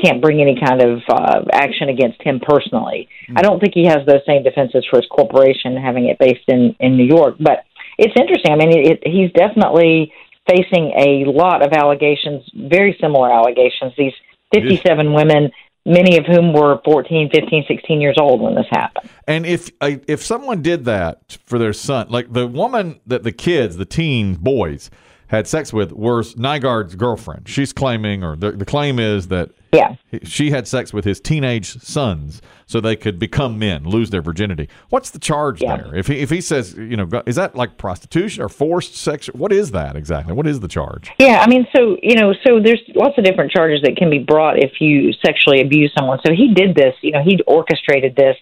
can't 0.03 0.23
bring 0.23 0.41
any 0.41 0.59
kind 0.61 0.83
of 0.83 1.01
uh, 1.09 1.43
action 1.53 1.89
against 1.89 2.21
him 2.23 2.41
personally. 2.41 3.09
I 3.35 3.43
don't 3.43 3.61
think 3.61 3.75
he 3.75 3.87
has 3.87 3.99
those 4.07 4.21
same 4.27 4.43
defenses 4.43 4.85
for 4.91 4.97
his 4.97 5.07
corporation 5.11 5.77
having 5.77 6.07
it 6.07 6.19
based 6.19 6.49
in 6.49 6.77
in 6.81 6.97
New 6.97 7.05
York. 7.05 7.37
But 7.39 7.65
it's 7.99 8.15
interesting. 8.19 8.53
I 8.53 8.57
mean, 8.57 8.71
it, 8.71 8.87
it, 8.93 9.07
he's 9.07 9.33
definitely 9.33 10.13
facing 10.49 10.93
a 10.97 11.25
lot 11.31 11.63
of 11.63 11.73
allegations, 11.73 12.43
very 12.55 12.97
similar 13.01 13.31
allegations. 13.31 13.93
These 13.97 14.15
57 14.53 15.13
women, 15.13 15.51
many 15.85 16.17
of 16.17 16.25
whom 16.25 16.53
were 16.53 16.81
14, 16.85 17.31
15, 17.33 17.65
16 17.69 18.01
years 18.01 18.17
old 18.19 18.41
when 18.41 18.55
this 18.55 18.67
happened. 18.71 19.09
And 19.27 19.47
if 19.47 19.71
uh, 19.81 19.97
if 20.09 20.25
someone 20.25 20.63
did 20.63 20.85
that 20.87 21.39
for 21.45 21.59
their 21.59 21.73
son, 21.73 22.09
like 22.09 22.33
the 22.33 22.47
woman 22.47 23.01
that 23.07 23.23
the 23.23 23.33
kids, 23.33 23.77
the 23.77 23.85
teen 23.85 24.35
boys, 24.35 24.91
had 25.29 25.47
sex 25.47 25.73
with 25.73 25.93
was 25.93 26.35
Nygard's 26.35 26.97
girlfriend. 26.97 27.49
She's 27.49 27.73
claiming, 27.73 28.25
or 28.25 28.35
the, 28.35 28.53
the 28.53 28.65
claim 28.65 28.99
is 28.99 29.29
that 29.29 29.51
Yeah. 29.73 29.95
she 30.25 30.51
had 30.51 30.67
sex 30.67 30.93
with 30.93 31.05
his 31.05 31.21
teenage 31.21 31.79
sons 31.81 32.43
so 32.67 32.81
they 32.81 32.97
could 32.97 33.19
become 33.21 33.59
men, 33.59 33.85
lose 33.85 34.11
their 34.11 34.23
virginity. 34.23 34.69
What's 34.89 35.11
the 35.11 35.19
charge 35.21 35.63
Yeah. 35.63 35.77
there? 35.77 35.95
If 35.97 36.09
he 36.09 36.19
if 36.19 36.31
he 36.31 36.41
says, 36.41 36.75
you 36.75 36.97
know, 36.97 37.09
is 37.27 37.37
that 37.37 37.55
like 37.55 37.79
prostitution 37.79 38.43
or 38.43 38.49
forced 38.49 38.97
sex? 38.97 39.27
What 39.29 39.53
is 39.53 39.71
that 39.71 39.95
exactly? 39.97 40.35
What 40.35 40.47
is 40.49 40.59
the 40.61 40.69
charge? 40.69 41.11
Yeah, 41.19 41.41
I 41.41 41.49
mean, 41.49 41.67
so 41.77 41.97
you 42.03 42.17
know, 42.17 42.33
so 42.47 42.59
there's 42.61 42.83
lots 42.97 43.17
of 43.17 43.25
different 43.25 43.53
charges 43.53 43.81
that 43.83 43.97
can 43.97 44.11
be 44.11 44.19
brought 44.19 44.59
if 44.59 44.81
you 44.81 45.13
sexually 45.25 45.61
abuse 45.61 45.93
someone. 45.97 46.19
So 46.27 46.33
he 46.33 46.53
did 46.53 46.75
this, 46.75 46.95
you 47.03 47.13
know, 47.13 47.23
he 47.23 47.39
orchestrated 47.47 48.17
this, 48.17 48.37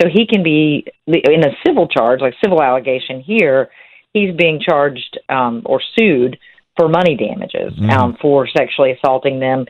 so 0.00 0.08
he 0.08 0.26
can 0.26 0.42
be 0.42 0.84
in 1.06 1.44
a 1.44 1.52
civil 1.66 1.88
charge, 1.88 2.20
like 2.20 2.34
civil 2.42 2.62
allegation 2.62 3.20
here. 3.20 3.70
He's 4.12 4.34
being 4.36 4.60
charged 4.60 5.18
um, 5.28 5.62
or 5.64 5.80
sued 5.98 6.38
for 6.76 6.88
money 6.88 7.16
damages 7.16 7.72
um, 7.90 8.16
for 8.20 8.48
sexually 8.48 8.92
assaulting 8.92 9.38
them, 9.40 9.66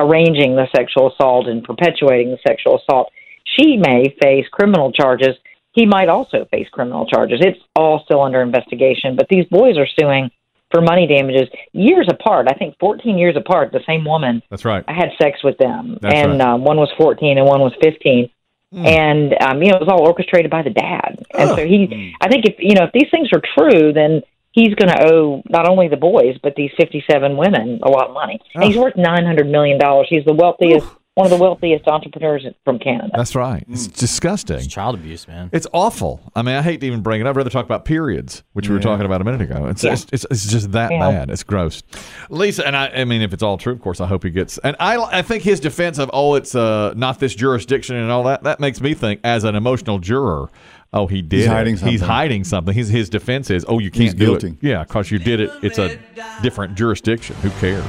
arranging 0.00 0.56
the 0.56 0.66
sexual 0.74 1.12
assault, 1.12 1.46
and 1.48 1.62
perpetuating 1.62 2.30
the 2.30 2.38
sexual 2.46 2.78
assault. 2.78 3.12
She 3.44 3.76
may 3.76 4.14
face 4.22 4.46
criminal 4.50 4.92
charges. 4.92 5.36
He 5.72 5.86
might 5.86 6.08
also 6.08 6.46
face 6.50 6.68
criminal 6.70 7.06
charges. 7.06 7.40
It's 7.42 7.60
all 7.74 8.02
still 8.04 8.22
under 8.22 8.40
investigation, 8.40 9.16
but 9.16 9.28
these 9.28 9.44
boys 9.46 9.76
are 9.76 9.86
suing 10.00 10.30
for 10.70 10.80
money 10.80 11.06
damages 11.06 11.48
years 11.72 12.08
apart. 12.10 12.48
I 12.50 12.54
think 12.54 12.76
14 12.80 13.18
years 13.18 13.36
apart. 13.36 13.72
The 13.72 13.84
same 13.86 14.04
woman. 14.04 14.42
That's 14.50 14.64
right. 14.64 14.84
I 14.88 14.94
had 14.94 15.10
sex 15.20 15.44
with 15.44 15.58
them, 15.58 15.98
That's 16.00 16.14
and 16.14 16.38
right. 16.38 16.40
um, 16.40 16.64
one 16.64 16.78
was 16.78 16.90
14 16.96 17.38
and 17.38 17.46
one 17.46 17.60
was 17.60 17.72
15. 17.82 18.30
And 18.72 19.34
um, 19.40 19.62
you 19.62 19.70
know, 19.70 19.76
it 19.76 19.80
was 19.80 19.88
all 19.88 20.06
orchestrated 20.06 20.50
by 20.50 20.62
the 20.62 20.70
dad. 20.70 21.24
And 21.32 21.50
so 21.50 21.64
he, 21.64 22.14
I 22.20 22.28
think, 22.28 22.44
if 22.44 22.56
you 22.58 22.74
know, 22.74 22.84
if 22.84 22.92
these 22.92 23.08
things 23.10 23.28
are 23.32 23.40
true, 23.56 23.92
then 23.92 24.22
he's 24.56 24.74
going 24.74 24.88
to 24.88 25.12
owe 25.12 25.42
not 25.48 25.68
only 25.68 25.86
the 25.86 25.96
boys 25.96 26.36
but 26.42 26.54
these 26.56 26.70
57 26.76 27.36
women 27.36 27.78
a 27.84 27.88
lot 27.88 28.08
of 28.08 28.14
money. 28.14 28.40
And 28.54 28.64
he's 28.64 28.76
worth 28.76 28.96
900 28.96 29.46
million 29.48 29.78
dollars. 29.78 30.06
He's 30.10 30.24
the 30.24 30.32
wealthiest, 30.34 30.86
one 31.14 31.26
of 31.26 31.30
the 31.30 31.36
wealthiest 31.42 31.86
entrepreneurs 31.86 32.44
from 32.64 32.78
Canada. 32.78 33.10
That's 33.14 33.34
right. 33.34 33.64
It's 33.70 33.86
disgusting. 33.86 34.56
It's 34.56 34.66
child 34.66 34.94
abuse, 34.96 35.26
man. 35.28 35.50
It's 35.52 35.66
awful. 35.72 36.20
I 36.34 36.42
mean, 36.42 36.54
I 36.56 36.62
hate 36.62 36.80
to 36.80 36.86
even 36.86 37.02
bring 37.02 37.20
it 37.20 37.26
up. 37.26 37.30
I'd 37.30 37.36
rather 37.36 37.50
talk 37.50 37.64
about 37.66 37.84
periods, 37.84 38.42
which 38.54 38.68
we 38.68 38.74
were 38.74 38.80
talking 38.80 39.04
about 39.06 39.20
a 39.20 39.24
minute 39.24 39.40
ago. 39.42 39.66
It's 39.66 39.84
Yeah. 39.84 39.92
it's, 39.92 40.06
it's, 40.12 40.26
it's 40.30 40.46
just 40.50 40.72
that 40.72 40.90
Yeah. 40.90 40.98
bad. 41.10 41.30
It's 41.30 41.42
gross. 41.42 41.82
Lisa, 42.30 42.66
and 42.66 42.76
I, 42.76 42.88
I 42.88 43.04
mean, 43.04 43.22
if 43.22 43.32
it's 43.32 43.42
all 43.42 43.56
true, 43.58 43.72
of 43.72 43.80
course, 43.80 44.00
I 44.00 44.06
hope 44.06 44.24
he 44.24 44.30
gets. 44.30 44.58
And 44.58 44.76
I, 44.80 44.96
I 45.18 45.22
think 45.22 45.42
his 45.42 45.60
defense 45.60 45.98
of 45.98 46.10
oh, 46.12 46.34
it's 46.34 46.54
uh, 46.54 46.92
not 46.96 47.18
this 47.20 47.34
jurisdiction 47.34 47.96
and 47.96 48.10
all 48.10 48.24
that 48.24 48.42
that 48.44 48.60
makes 48.60 48.80
me 48.80 48.92
think 48.94 49.20
as 49.24 49.44
an 49.44 49.54
emotional 49.54 49.98
juror. 49.98 50.50
Oh, 50.92 51.06
he 51.06 51.20
did. 51.20 51.36
He's 51.38 51.46
it. 51.46 51.50
hiding 51.50 51.72
He's 51.74 51.80
something. 51.80 51.98
hiding 52.00 52.44
something. 52.44 52.74
His 52.74 52.88
his 52.88 53.10
defense 53.10 53.50
is, 53.50 53.64
oh, 53.68 53.78
you 53.78 53.90
can't 53.90 54.04
He's 54.04 54.14
do 54.14 54.26
guilty. 54.26 54.48
it. 54.48 54.56
Yeah, 54.62 54.84
because 54.84 55.10
you 55.10 55.18
did 55.18 55.40
it. 55.40 55.50
It's 55.62 55.78
a 55.78 55.98
different 56.42 56.74
jurisdiction. 56.74 57.36
Who 57.36 57.50
cares? 57.60 57.84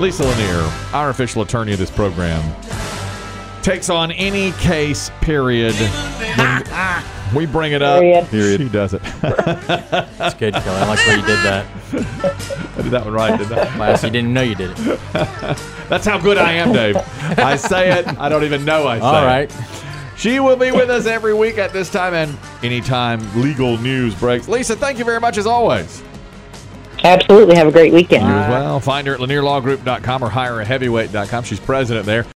Lisa 0.00 0.24
Lanier, 0.24 0.70
our 0.92 1.10
official 1.10 1.42
attorney 1.42 1.72
of 1.72 1.78
this 1.78 1.90
program, 1.90 2.42
takes 3.62 3.88
on 3.88 4.10
any 4.12 4.52
case. 4.52 5.10
Period. 5.20 5.74
When 5.74 7.34
we 7.34 7.46
bring 7.46 7.72
it 7.72 7.80
up. 7.82 8.00
Period. 8.28 8.60
She 8.60 8.68
does 8.68 8.92
it. 8.94 9.02
That's 9.22 10.34
good, 10.34 10.52
Kelly. 10.54 10.76
I 10.80 10.88
like 10.88 10.98
the 11.04 11.10
way 11.10 11.16
you 11.16 11.26
did 11.26 11.38
that. 11.44 11.66
I 12.78 12.82
did 12.82 12.90
that 12.90 13.04
one 13.04 13.14
right, 13.14 13.38
didn't 13.38 13.52
I? 13.56 13.78
Last, 13.78 14.02
you 14.04 14.10
didn't 14.10 14.34
know 14.34 14.42
you 14.42 14.54
did 14.56 14.70
it. 14.72 14.76
That's 15.88 16.06
how 16.06 16.18
good 16.18 16.38
I 16.38 16.52
am, 16.52 16.72
Dave. 16.72 16.96
I 17.38 17.56
say 17.56 17.98
it. 17.98 18.06
I 18.18 18.28
don't 18.28 18.44
even 18.44 18.64
know 18.64 18.86
I 18.86 18.98
say 18.98 19.04
All 19.04 19.28
it. 19.28 19.54
She 20.16 20.40
will 20.40 20.56
be 20.56 20.70
with 20.70 20.90
us 20.90 21.06
every 21.06 21.34
week 21.34 21.58
at 21.58 21.72
this 21.72 21.90
time, 21.90 22.14
and 22.14 22.36
anytime 22.62 23.20
legal 23.40 23.78
news 23.78 24.14
breaks. 24.14 24.48
Lisa, 24.48 24.76
thank 24.76 24.98
you 24.98 25.04
very 25.04 25.20
much 25.20 25.38
as 25.38 25.46
always. 25.46 26.02
Absolutely. 27.04 27.56
Have 27.56 27.66
a 27.66 27.72
great 27.72 27.92
weekend. 27.92 28.26
You 28.26 28.32
as 28.32 28.50
well. 28.50 28.78
Find 28.78 29.06
her 29.06 29.14
at 29.14 29.20
lanierlawgroup.com 29.20 30.22
or 30.22 30.30
hireaheavyweight.com. 30.30 31.44
She's 31.44 31.58
president 31.58 32.06
there. 32.06 32.24